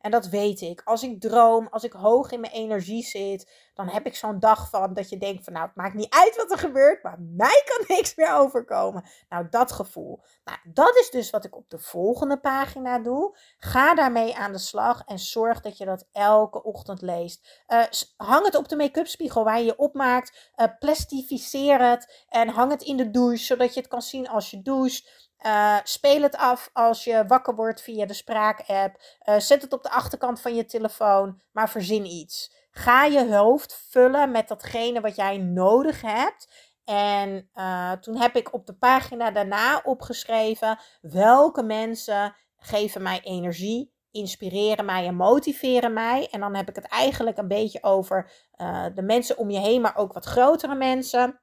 En 0.04 0.12
dat 0.12 0.28
weet 0.28 0.62
ik. 0.62 0.82
Als 0.86 1.04
ik 1.04 1.22
droom, 1.22 1.68
als 1.72 1.84
ik 1.84 1.92
hoog 1.92 2.32
in 2.32 2.39
mijn 2.39 2.54
energie 2.54 3.04
zit, 3.04 3.52
dan 3.74 3.89
heb 3.89 4.06
ik 4.06 4.16
zo'n 4.16 4.39
dag 4.39 4.70
van 4.70 4.94
dat 4.94 5.10
je 5.10 5.18
denkt 5.18 5.44
van 5.44 5.54
nou, 5.54 5.66
het 5.66 5.76
maakt 5.76 5.94
niet 5.94 6.13
uit 6.13 6.36
wat 6.36 6.52
er 6.52 6.58
gebeurt, 6.58 7.04
maar 7.04 7.18
mij 7.20 7.63
kan 7.66 7.86
niks 7.96 8.16
meer 8.16 8.34
overkomen. 8.34 9.04
Nou, 9.30 9.48
dat 9.50 9.72
gevoel. 9.72 10.24
Nou, 10.44 10.58
dat 10.63 10.96
is 10.96 11.10
dus 11.10 11.30
wat 11.30 11.46
ik 11.46 11.56
op 11.56 11.70
de 11.70 11.80
volgende 11.80 12.39
pagina 12.39 13.00
doe. 13.00 13.38
Ga 13.58 13.96
daarmee 13.96 14.36
aan 14.36 14.52
de 14.52 14.58
slag 14.58 15.02
en 15.06 15.20
zorg 15.20 15.62
dat 15.62 15.78
je 15.78 15.86
dat 15.86 16.08
elke 16.12 16.63
ochtend 16.63 17.02
leest. 17.02 17.63
Uh, 17.68 17.84
hang 18.18 18.46
het 18.46 18.56
op 18.56 18.68
de 18.68 18.76
make-up 18.76 19.08
spiegel 19.08 19.44
waar 19.44 19.60
je 19.60 19.66
je 19.66 19.78
opmaakt. 19.78 20.52
Uh, 20.56 20.68
plastificeer 20.80 21.89
het 21.89 22.26
en 22.30 22.50
hang 22.50 22.72
het 22.72 22.82
in 22.82 22.98
de 22.98 23.12
douche, 23.12 23.44
zodat 23.44 23.74
je 23.74 23.80
het 23.80 23.89
kan 23.89 24.02
zien 24.02 24.30
als 24.30 24.52
je 24.52 24.62
doucht. 24.62 25.32
Uh, 25.46 25.78
speel 25.84 26.22
het 26.22 26.38
af 26.38 26.70
als 26.74 27.04
je 27.04 27.24
wakker 27.28 27.56
wordt 27.56 27.82
via 27.82 28.06
de 28.06 28.14
spraakapp. 28.14 29.02
Uh, 29.30 29.40
zet 29.40 29.62
het 29.62 29.74
op 29.74 29.84
de 29.84 29.90
achterkant 29.90 30.42
van 30.42 30.56
je 30.56 30.66
telefoon, 30.66 31.42
maar 31.52 31.70
verzin 31.70 32.06
iets. 32.06 32.56
Ga 32.72 33.06
je 33.06 33.36
hoofd 33.36 33.86
vullen 33.90 34.32
met 34.32 34.48
datgene 34.48 35.02
wat 35.02 35.16
jij 35.16 35.38
nodig 35.38 36.02
hebt. 36.02 36.72
En 36.86 37.50
uh, 37.56 37.92
toen 37.92 38.18
heb 38.18 38.36
ik 38.36 38.54
op 38.54 38.66
de 38.66 38.74
pagina 38.74 39.32
daarna 39.32 39.82
opgeschreven 39.84 40.80
welke 41.02 41.64
mensen 41.64 42.36
geven 42.58 43.02
mij 43.02 43.22
energie, 43.22 43.94
inspireren 44.12 44.86
mij 44.86 45.08
en 45.08 45.16
motiveren 45.16 45.94
mij. 45.94 46.28
En 46.32 46.40
dan 46.40 46.56
heb 46.56 46.70
ik 46.70 46.76
het 46.76 46.88
eigenlijk 46.88 47.38
een 47.38 47.48
beetje 47.48 47.84
over 47.84 48.32
de 48.94 49.02
mensen 49.02 49.38
om 49.38 49.50
je 49.50 49.60
heen, 49.60 49.82
maar 49.82 49.96
ook 49.96 50.14
wat 50.14 50.26
grotere 50.26 50.76
mensen. 50.76 51.42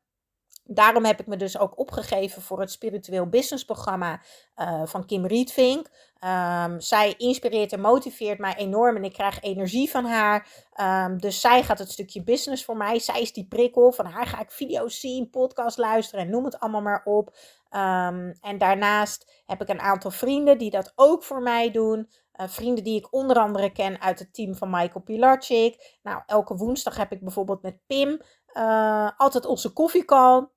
Daarom 0.72 1.04
heb 1.04 1.20
ik 1.20 1.26
me 1.26 1.36
dus 1.36 1.58
ook 1.58 1.78
opgegeven 1.78 2.42
voor 2.42 2.60
het 2.60 2.70
spiritueel 2.70 3.28
businessprogramma 3.28 4.20
uh, 4.56 4.82
van 4.84 5.06
Kim 5.06 5.26
Rietvink. 5.26 5.86
Um, 6.24 6.80
zij 6.80 7.14
inspireert 7.16 7.72
en 7.72 7.80
motiveert 7.80 8.38
mij 8.38 8.54
enorm 8.54 8.96
en 8.96 9.04
ik 9.04 9.12
krijg 9.12 9.40
energie 9.40 9.90
van 9.90 10.04
haar. 10.04 10.46
Um, 10.80 11.18
dus 11.18 11.40
zij 11.40 11.62
gaat 11.62 11.78
het 11.78 11.90
stukje 11.90 12.22
business 12.22 12.64
voor 12.64 12.76
mij. 12.76 12.98
Zij 12.98 13.20
is 13.20 13.32
die 13.32 13.46
prikkel. 13.48 13.92
Van 13.92 14.06
haar 14.06 14.26
ga 14.26 14.40
ik 14.40 14.50
video's 14.50 15.00
zien, 15.00 15.30
podcast 15.30 15.78
luisteren 15.78 16.24
en 16.24 16.30
noem 16.30 16.44
het 16.44 16.60
allemaal 16.60 16.82
maar 16.82 17.02
op. 17.04 17.36
Um, 17.70 18.32
en 18.40 18.58
daarnaast 18.58 19.42
heb 19.46 19.60
ik 19.60 19.68
een 19.68 19.80
aantal 19.80 20.10
vrienden 20.10 20.58
die 20.58 20.70
dat 20.70 20.92
ook 20.94 21.22
voor 21.22 21.42
mij 21.42 21.70
doen. 21.70 22.10
Uh, 22.40 22.48
vrienden 22.48 22.84
die 22.84 22.98
ik 22.98 23.12
onder 23.12 23.36
andere 23.36 23.72
ken 23.72 24.00
uit 24.00 24.18
het 24.18 24.34
team 24.34 24.54
van 24.54 24.70
Michael 24.70 25.04
Pilarczyk. 25.04 25.98
Nou, 26.02 26.22
elke 26.26 26.54
woensdag 26.56 26.96
heb 26.96 27.12
ik 27.12 27.20
bijvoorbeeld 27.20 27.62
met 27.62 27.78
Pim 27.86 28.20
uh, 28.52 29.10
altijd 29.16 29.46
onze 29.46 29.72
koffiecall. 29.72 30.48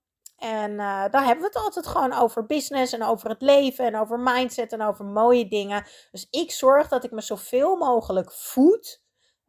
En 0.43 0.71
uh, 0.71 0.77
daar 1.09 1.25
hebben 1.25 1.39
we 1.39 1.45
het 1.53 1.63
altijd 1.63 1.87
gewoon 1.87 2.13
over 2.13 2.45
business 2.45 2.93
en 2.93 3.03
over 3.03 3.29
het 3.29 3.41
leven 3.41 3.85
en 3.85 3.95
over 3.95 4.19
mindset 4.19 4.73
en 4.73 4.81
over 4.81 5.05
mooie 5.05 5.47
dingen. 5.47 5.85
Dus 6.11 6.27
ik 6.29 6.51
zorg 6.51 6.87
dat 6.87 7.03
ik 7.03 7.11
me 7.11 7.21
zoveel 7.21 7.75
mogelijk 7.75 8.31
voed 8.31 9.03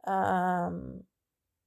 um, 0.09 1.07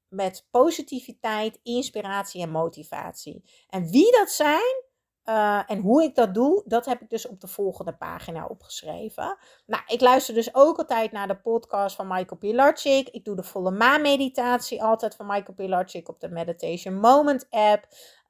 met 0.09 0.47
positiviteit, 0.51 1.61
inspiratie 1.63 2.43
en 2.43 2.51
motivatie. 2.51 3.45
En 3.69 3.91
wie 3.91 4.13
dat 4.13 4.31
zijn 4.31 4.87
uh, 5.29 5.61
en 5.67 5.79
hoe 5.79 6.03
ik 6.03 6.15
dat 6.15 6.35
doe, 6.35 6.63
dat 6.67 6.87
heb 6.87 7.01
ik 7.01 7.11
dus 7.11 7.27
op 7.27 7.41
de 7.41 7.47
volgende 7.47 7.97
pagina 7.97 8.47
opgeschreven. 8.47 9.39
Nou, 9.67 9.83
ik 9.87 10.01
luister 10.01 10.35
dus 10.35 10.55
ook 10.55 10.79
altijd 10.79 11.13
naar 11.13 11.29
de 11.29 11.41
podcast 11.41 11.97
van 11.97 12.07
Michael 12.07 12.39
Pilarczyk. 12.39 13.09
Ik 13.09 13.25
doe 13.25 13.37
de 13.37 13.43
volle 13.43 13.71
maan 13.71 14.01
meditatie 14.01 14.83
altijd 14.83 15.15
van 15.15 15.27
Michael 15.27 15.55
Pilarczyk 15.55 16.09
op 16.09 16.21
de 16.21 16.29
Meditation 16.29 16.95
Moment 16.95 17.47
app. 17.51 17.87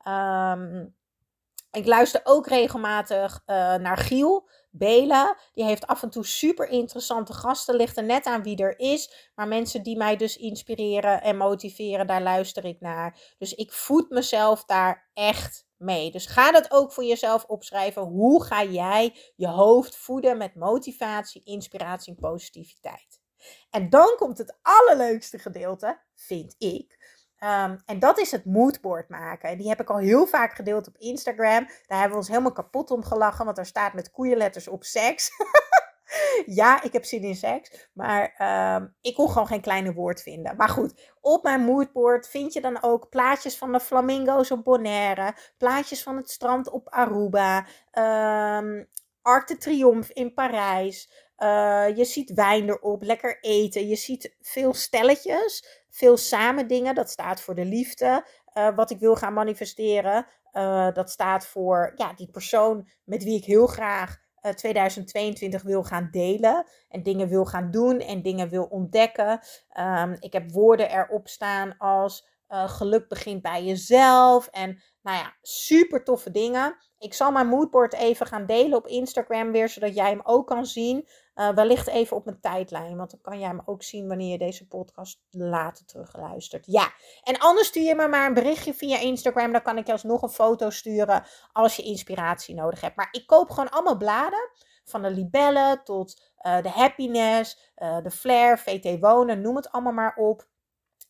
Um, 0.08 0.96
Ik 1.70 1.86
luister 1.86 2.20
ook 2.24 2.46
regelmatig 2.46 3.42
uh, 3.46 3.74
naar 3.74 3.96
Giel. 3.96 4.48
Bela. 4.70 5.38
Die 5.54 5.64
heeft 5.64 5.86
af 5.86 6.02
en 6.02 6.10
toe 6.10 6.24
super 6.26 6.68
interessante 6.68 7.32
gasten. 7.32 7.74
Ligt 7.76 7.96
er 7.96 8.04
net 8.04 8.26
aan 8.26 8.42
wie 8.42 8.56
er 8.56 8.78
is. 8.78 9.30
Maar 9.34 9.48
mensen 9.48 9.82
die 9.82 9.96
mij 9.96 10.16
dus 10.16 10.36
inspireren 10.36 11.22
en 11.22 11.36
motiveren, 11.36 12.06
daar 12.06 12.22
luister 12.22 12.64
ik 12.64 12.80
naar. 12.80 13.34
Dus 13.38 13.54
ik 13.54 13.72
voed 13.72 14.10
mezelf 14.10 14.64
daar 14.64 15.10
echt 15.14 15.66
mee. 15.76 16.10
Dus 16.10 16.26
ga 16.26 16.52
dat 16.52 16.70
ook 16.70 16.92
voor 16.92 17.04
jezelf 17.04 17.44
opschrijven. 17.44 18.02
Hoe 18.02 18.44
ga 18.44 18.64
jij 18.64 19.16
je 19.36 19.48
hoofd 19.48 19.96
voeden 19.96 20.36
met 20.36 20.54
motivatie, 20.54 21.42
inspiratie 21.44 22.14
en 22.14 22.20
positiviteit? 22.20 23.20
En 23.70 23.90
dan 23.90 24.14
komt 24.16 24.38
het 24.38 24.58
allerleukste 24.62 25.38
gedeelte, 25.38 26.00
vind 26.14 26.54
ik. 26.58 26.97
Ehm, 27.38 27.76
en 27.86 27.98
dat 27.98 28.18
is 28.18 28.30
het 28.30 28.44
moodboard 28.44 29.08
maken. 29.08 29.58
Die 29.58 29.68
heb 29.68 29.80
ik 29.80 29.90
al 29.90 29.98
heel 29.98 30.26
vaak 30.26 30.54
gedeeld 30.54 30.88
op 30.88 30.96
Instagram. 30.96 31.66
Daar 31.86 31.98
hebben 31.98 32.10
we 32.10 32.16
ons 32.16 32.28
helemaal 32.28 32.52
kapot 32.52 32.90
om 32.90 33.04
gelachen, 33.04 33.44
want 33.44 33.56
daar 33.56 33.66
staat 33.66 33.92
met 33.92 34.10
koeienletters 34.10 34.68
op 34.68 34.84
seks. 34.84 35.30
ja, 36.60 36.82
ik 36.82 36.92
heb 36.92 37.04
zin 37.04 37.22
in 37.22 37.36
seks, 37.36 37.88
maar 37.92 38.34
ehm, 38.36 38.86
ik 39.00 39.14
kon 39.14 39.28
gewoon 39.28 39.46
geen 39.46 39.60
kleine 39.60 39.92
woord 39.92 40.22
vinden. 40.22 40.56
Maar 40.56 40.68
goed, 40.68 41.10
op 41.20 41.42
mijn 41.42 41.60
moodboard 41.60 42.28
vind 42.28 42.52
je 42.52 42.60
dan 42.60 42.82
ook 42.82 43.08
plaatjes 43.08 43.58
van 43.58 43.72
de 43.72 43.80
flamingo's 43.80 44.50
op 44.50 44.64
Bonaire, 44.64 45.34
plaatjes 45.58 46.02
van 46.02 46.16
het 46.16 46.30
strand 46.30 46.70
op 46.70 46.88
Aruba, 46.88 47.66
um, 48.58 48.88
Arc 49.22 49.48
de 49.48 49.56
Triomphe 49.56 50.12
in 50.12 50.34
Parijs. 50.34 51.26
Uh, 51.38 51.96
je 51.96 52.04
ziet 52.04 52.32
wijn 52.32 52.68
erop, 52.68 53.02
lekker 53.02 53.38
eten. 53.40 53.88
Je 53.88 53.96
ziet 53.96 54.36
veel 54.40 54.74
stelletjes, 54.74 55.84
veel 55.98 56.16
samen 56.16 56.66
dingen. 56.66 56.94
Dat 56.94 57.10
staat 57.10 57.40
voor 57.40 57.54
de 57.54 57.64
liefde. 57.64 58.26
Uh, 58.54 58.76
wat 58.76 58.90
ik 58.90 58.98
wil 58.98 59.16
gaan 59.16 59.32
manifesteren. 59.32 60.26
Uh, 60.52 60.92
dat 60.92 61.10
staat 61.10 61.46
voor 61.46 61.92
ja, 61.96 62.12
die 62.12 62.30
persoon 62.30 62.88
met 63.04 63.24
wie 63.24 63.36
ik 63.36 63.44
heel 63.44 63.66
graag 63.66 64.26
2022 64.54 65.62
wil 65.62 65.84
gaan 65.84 66.08
delen. 66.10 66.66
En 66.88 67.02
dingen 67.02 67.28
wil 67.28 67.44
gaan 67.44 67.70
doen 67.70 67.98
en 68.00 68.22
dingen 68.22 68.48
wil 68.48 68.64
ontdekken. 68.64 69.40
Um, 69.78 70.16
ik 70.20 70.32
heb 70.32 70.50
woorden 70.50 70.90
erop 70.90 71.28
staan 71.28 71.76
als 71.78 72.28
geluk 72.48 73.08
begint 73.08 73.42
bij 73.42 73.64
jezelf. 73.64 74.46
En 74.46 74.82
nou 75.02 75.18
ja, 75.18 75.36
super 75.42 76.04
toffe 76.04 76.30
dingen. 76.30 76.76
Ik 76.98 77.14
zal 77.14 77.30
mijn 77.30 77.46
moodboard 77.46 77.94
even 77.94 78.26
gaan 78.26 78.46
delen 78.46 78.78
op 78.78 78.86
Instagram 78.86 79.52
weer, 79.52 79.68
zodat 79.68 79.94
jij 79.94 80.10
hem 80.10 80.20
ook 80.22 80.46
kan 80.46 80.66
zien. 80.66 81.08
Uh, 81.38 81.48
wellicht 81.48 81.86
even 81.86 82.16
op 82.16 82.24
mijn 82.24 82.40
tijdlijn, 82.40 82.96
want 82.96 83.10
dan 83.10 83.20
kan 83.20 83.38
jij 83.38 83.48
hem 83.48 83.62
ook 83.64 83.82
zien 83.82 84.08
wanneer 84.08 84.30
je 84.30 84.38
deze 84.38 84.66
podcast 84.66 85.20
later 85.30 85.84
terugluistert. 85.84 86.66
Ja, 86.66 86.92
en 87.22 87.38
anders 87.38 87.66
stuur 87.66 87.82
je 87.82 87.94
me 87.94 88.08
maar 88.08 88.26
een 88.26 88.34
berichtje 88.34 88.74
via 88.74 88.98
Instagram. 88.98 89.52
Dan 89.52 89.62
kan 89.62 89.78
ik 89.78 89.86
je 89.86 89.92
alsnog 89.92 90.22
een 90.22 90.28
foto 90.28 90.70
sturen 90.70 91.24
als 91.52 91.76
je 91.76 91.82
inspiratie 91.82 92.54
nodig 92.54 92.80
hebt. 92.80 92.96
Maar 92.96 93.08
ik 93.10 93.26
koop 93.26 93.50
gewoon 93.50 93.70
allemaal 93.70 93.96
bladen. 93.96 94.50
Van 94.84 95.02
de 95.02 95.10
libellen 95.10 95.84
tot 95.84 96.20
uh, 96.42 96.62
de 96.62 96.68
happiness, 96.68 97.72
uh, 97.76 98.02
de 98.02 98.10
flair, 98.10 98.58
VT 98.58 99.00
wonen, 99.00 99.40
noem 99.40 99.56
het 99.56 99.70
allemaal 99.70 99.92
maar 99.92 100.16
op. 100.16 100.46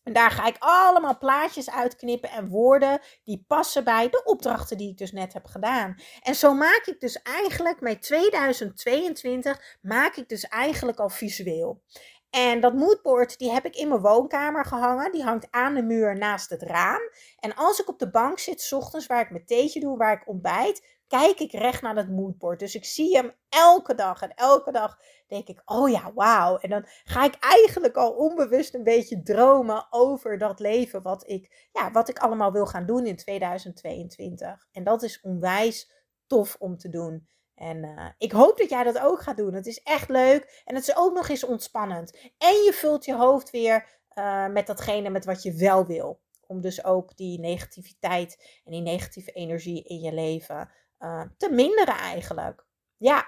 En 0.03 0.13
daar 0.13 0.31
ga 0.31 0.45
ik 0.47 0.55
allemaal 0.59 1.17
plaatjes 1.17 1.69
uitknippen 1.69 2.29
en 2.29 2.47
woorden 2.47 2.99
die 3.23 3.43
passen 3.47 3.83
bij 3.83 4.09
de 4.09 4.23
opdrachten 4.23 4.77
die 4.77 4.89
ik 4.89 4.97
dus 4.97 5.11
net 5.11 5.33
heb 5.33 5.45
gedaan. 5.45 5.95
En 6.21 6.35
zo 6.35 6.53
maak 6.53 6.83
ik 6.85 6.99
dus 6.99 7.21
eigenlijk 7.21 7.81
met 7.81 8.01
2022 8.01 9.77
maak 9.81 10.15
ik 10.15 10.29
dus 10.29 10.43
eigenlijk 10.43 10.99
al 10.99 11.09
visueel. 11.09 11.81
En 12.29 12.59
dat 12.59 12.73
moodboard 12.73 13.37
die 13.37 13.51
heb 13.51 13.65
ik 13.65 13.75
in 13.75 13.87
mijn 13.87 14.01
woonkamer 14.01 14.65
gehangen. 14.65 15.11
Die 15.11 15.23
hangt 15.23 15.47
aan 15.49 15.73
de 15.73 15.83
muur 15.83 16.17
naast 16.17 16.49
het 16.49 16.61
raam. 16.61 17.01
En 17.39 17.55
als 17.55 17.79
ik 17.79 17.87
op 17.87 17.99
de 17.99 18.09
bank 18.09 18.39
zit, 18.39 18.73
ochtends 18.73 19.05
waar 19.05 19.21
ik 19.21 19.29
mijn 19.29 19.45
theetje 19.45 19.79
doe, 19.79 19.97
waar 19.97 20.13
ik 20.13 20.27
ontbijt, 20.27 20.98
kijk 21.09 21.39
ik 21.39 21.51
recht 21.51 21.81
naar 21.81 21.95
het 21.95 22.09
moodboard. 22.09 22.59
Dus 22.59 22.75
ik 22.75 22.85
zie 22.85 23.15
hem 23.15 23.33
elke 23.49 23.95
dag. 23.95 24.21
En 24.21 24.33
elke 24.33 24.71
dag 24.71 24.97
denk 25.27 25.47
ik, 25.47 25.61
oh 25.65 25.89
ja, 25.89 26.13
wauw. 26.13 26.57
En 26.57 26.69
dan 26.69 26.85
ga 27.03 27.25
ik 27.25 27.35
eigenlijk 27.39 27.95
al 27.95 28.11
onbewust 28.11 28.73
een 28.73 28.83
beetje 28.83 29.21
dromen 29.21 29.87
over 29.89 30.37
dat 30.37 30.59
leven 30.59 31.01
wat 31.01 31.29
ik, 31.29 31.69
ja, 31.71 31.91
wat 31.91 32.09
ik 32.09 32.19
allemaal 32.19 32.51
wil 32.51 32.65
gaan 32.65 32.85
doen 32.85 33.05
in 33.05 33.15
2022. 33.15 34.67
En 34.71 34.83
dat 34.83 35.03
is 35.03 35.21
onwijs 35.21 35.91
tof 36.27 36.55
om 36.59 36.77
te 36.77 36.89
doen. 36.89 37.27
En 37.55 37.83
uh, 37.83 38.09
ik 38.17 38.31
hoop 38.31 38.57
dat 38.57 38.69
jij 38.69 38.83
dat 38.83 38.99
ook 38.99 39.21
gaat 39.21 39.37
doen. 39.37 39.53
Het 39.53 39.67
is 39.67 39.81
echt 39.83 40.09
leuk 40.09 40.63
en 40.65 40.75
het 40.75 40.87
is 40.87 40.97
ook 40.97 41.13
nog 41.13 41.29
eens 41.29 41.43
ontspannend. 41.43 42.17
En 42.37 42.53
je 42.53 42.71
vult 42.73 43.05
je 43.05 43.15
hoofd 43.15 43.49
weer 43.49 44.01
uh, 44.13 44.47
met 44.47 44.67
datgene 44.67 45.09
met 45.09 45.25
wat 45.25 45.43
je 45.43 45.53
wel 45.53 45.85
wil. 45.85 46.21
Om 46.47 46.61
dus 46.61 46.83
ook 46.83 47.17
die 47.17 47.39
negativiteit 47.39 48.61
en 48.65 48.71
die 48.71 48.81
negatieve 48.81 49.31
energie 49.31 49.83
in 49.83 49.99
je 49.99 50.13
leven 50.13 50.71
uh, 50.99 51.21
te 51.37 51.51
minderen 51.51 51.97
eigenlijk. 51.97 52.65
Ja, 52.97 53.27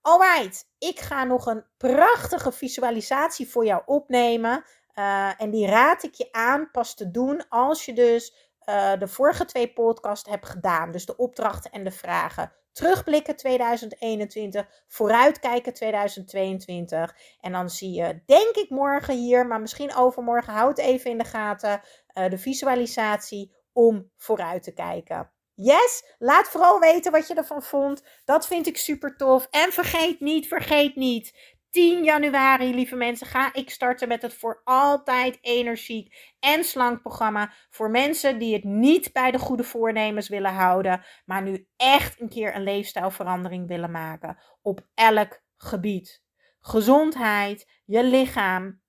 alright. 0.00 0.68
Ik 0.78 1.00
ga 1.00 1.24
nog 1.24 1.46
een 1.46 1.64
prachtige 1.76 2.52
visualisatie 2.52 3.48
voor 3.48 3.64
jou 3.64 3.82
opnemen. 3.86 4.64
Uh, 4.94 5.40
en 5.40 5.50
die 5.50 5.66
raad 5.66 6.02
ik 6.02 6.14
je 6.14 6.28
aan 6.32 6.70
pas 6.70 6.94
te 6.94 7.10
doen 7.10 7.48
als 7.48 7.84
je 7.84 7.92
dus 7.92 8.34
uh, 8.68 8.92
de 8.98 9.08
vorige 9.08 9.44
twee 9.44 9.72
podcasts 9.72 10.30
hebt 10.30 10.46
gedaan. 10.46 10.90
Dus 10.90 11.06
de 11.06 11.16
opdrachten 11.16 11.70
en 11.70 11.84
de 11.84 11.90
vragen. 11.90 12.52
Terugblikken 12.72 13.36
2021, 13.36 14.84
vooruitkijken 14.88 15.74
2022. 15.74 17.16
En 17.40 17.52
dan 17.52 17.70
zie 17.70 17.92
je, 17.92 18.22
denk 18.26 18.56
ik 18.56 18.70
morgen 18.70 19.16
hier, 19.16 19.46
maar 19.46 19.60
misschien 19.60 19.94
overmorgen, 19.94 20.52
houd 20.52 20.78
even 20.78 21.10
in 21.10 21.18
de 21.18 21.24
gaten, 21.24 21.80
de 22.12 22.38
visualisatie 22.38 23.56
om 23.72 24.10
vooruit 24.16 24.62
te 24.62 24.72
kijken. 24.72 25.30
Yes, 25.62 26.14
laat 26.18 26.48
vooral 26.48 26.78
weten 26.78 27.12
wat 27.12 27.28
je 27.28 27.34
ervan 27.34 27.62
vond. 27.62 28.02
Dat 28.24 28.46
vind 28.46 28.66
ik 28.66 28.76
super 28.76 29.16
tof. 29.16 29.46
En 29.50 29.72
vergeet 29.72 30.20
niet, 30.20 30.48
vergeet 30.48 30.96
niet. 30.96 31.58
10 31.70 32.04
januari, 32.04 32.74
lieve 32.74 32.96
mensen, 32.96 33.26
ga 33.26 33.54
ik 33.54 33.70
starten 33.70 34.08
met 34.08 34.22
het 34.22 34.34
voor 34.34 34.60
altijd 34.64 35.38
energiek 35.40 36.34
en 36.38 36.64
slank 36.64 37.00
programma. 37.00 37.52
Voor 37.70 37.90
mensen 37.90 38.38
die 38.38 38.54
het 38.54 38.64
niet 38.64 39.12
bij 39.12 39.30
de 39.30 39.38
goede 39.38 39.64
voornemens 39.64 40.28
willen 40.28 40.52
houden, 40.52 41.04
maar 41.24 41.42
nu 41.42 41.66
echt 41.76 42.20
een 42.20 42.28
keer 42.28 42.54
een 42.54 42.62
leefstijlverandering 42.62 43.68
willen 43.68 43.90
maken. 43.90 44.38
Op 44.62 44.80
elk 44.94 45.42
gebied. 45.56 46.22
Gezondheid, 46.60 47.70
je 47.84 48.04
lichaam, 48.04 48.80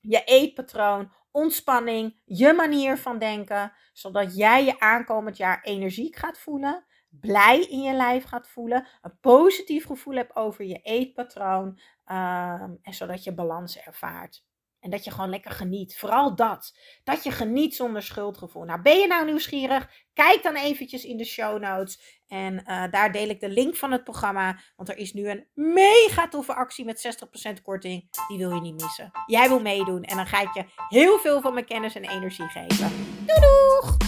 je 0.00 0.22
eetpatroon, 0.24 1.12
ontspanning, 1.30 2.20
je 2.24 2.52
manier 2.52 2.98
van 2.98 3.18
denken, 3.18 3.72
zodat 3.92 4.36
jij 4.36 4.64
je 4.64 4.80
aankomend 4.80 5.36
jaar 5.36 5.62
energiek 5.62 6.16
gaat 6.16 6.38
voelen, 6.38 6.84
blij 7.08 7.60
in 7.60 7.82
je 7.82 7.94
lijf 7.94 8.24
gaat 8.24 8.48
voelen, 8.48 8.86
een 9.02 9.18
positief 9.20 9.86
gevoel 9.86 10.14
hebt 10.14 10.36
over 10.36 10.64
je 10.64 10.80
eetpatroon 10.82 11.66
um, 11.66 12.78
en 12.82 12.94
zodat 12.94 13.24
je 13.24 13.34
balans 13.34 13.78
ervaart. 13.78 14.46
En 14.80 14.90
dat 14.90 15.04
je 15.04 15.10
gewoon 15.10 15.30
lekker 15.30 15.50
geniet. 15.50 15.98
Vooral 15.98 16.34
dat. 16.34 16.76
Dat 17.04 17.24
je 17.24 17.30
geniet 17.30 17.74
zonder 17.74 18.02
schuldgevoel. 18.02 18.64
Nou, 18.64 18.82
ben 18.82 18.98
je 18.98 19.06
nou 19.06 19.24
nieuwsgierig? 19.24 19.90
Kijk 20.14 20.42
dan 20.42 20.54
eventjes 20.54 21.04
in 21.04 21.16
de 21.16 21.24
show 21.24 21.60
notes. 21.60 22.20
En 22.26 22.54
uh, 22.54 22.84
daar 22.90 23.12
deel 23.12 23.28
ik 23.28 23.40
de 23.40 23.48
link 23.48 23.76
van 23.76 23.92
het 23.92 24.04
programma. 24.04 24.60
Want 24.76 24.88
er 24.88 24.96
is 24.96 25.12
nu 25.12 25.28
een 25.28 25.46
mega 25.54 26.28
toffe 26.28 26.54
actie 26.54 26.84
met 26.84 27.26
60% 27.58 27.62
korting. 27.62 28.08
Die 28.28 28.38
wil 28.38 28.54
je 28.54 28.60
niet 28.60 28.82
missen. 28.82 29.10
Jij 29.26 29.48
wil 29.48 29.60
meedoen. 29.60 30.02
En 30.02 30.16
dan 30.16 30.26
ga 30.26 30.40
ik 30.40 30.54
je 30.54 30.64
heel 30.88 31.18
veel 31.18 31.40
van 31.40 31.54
mijn 31.54 31.66
kennis 31.66 31.94
en 31.94 32.08
energie 32.08 32.48
geven. 32.48 32.92
Doei 33.26 33.40
doeg! 33.40 34.07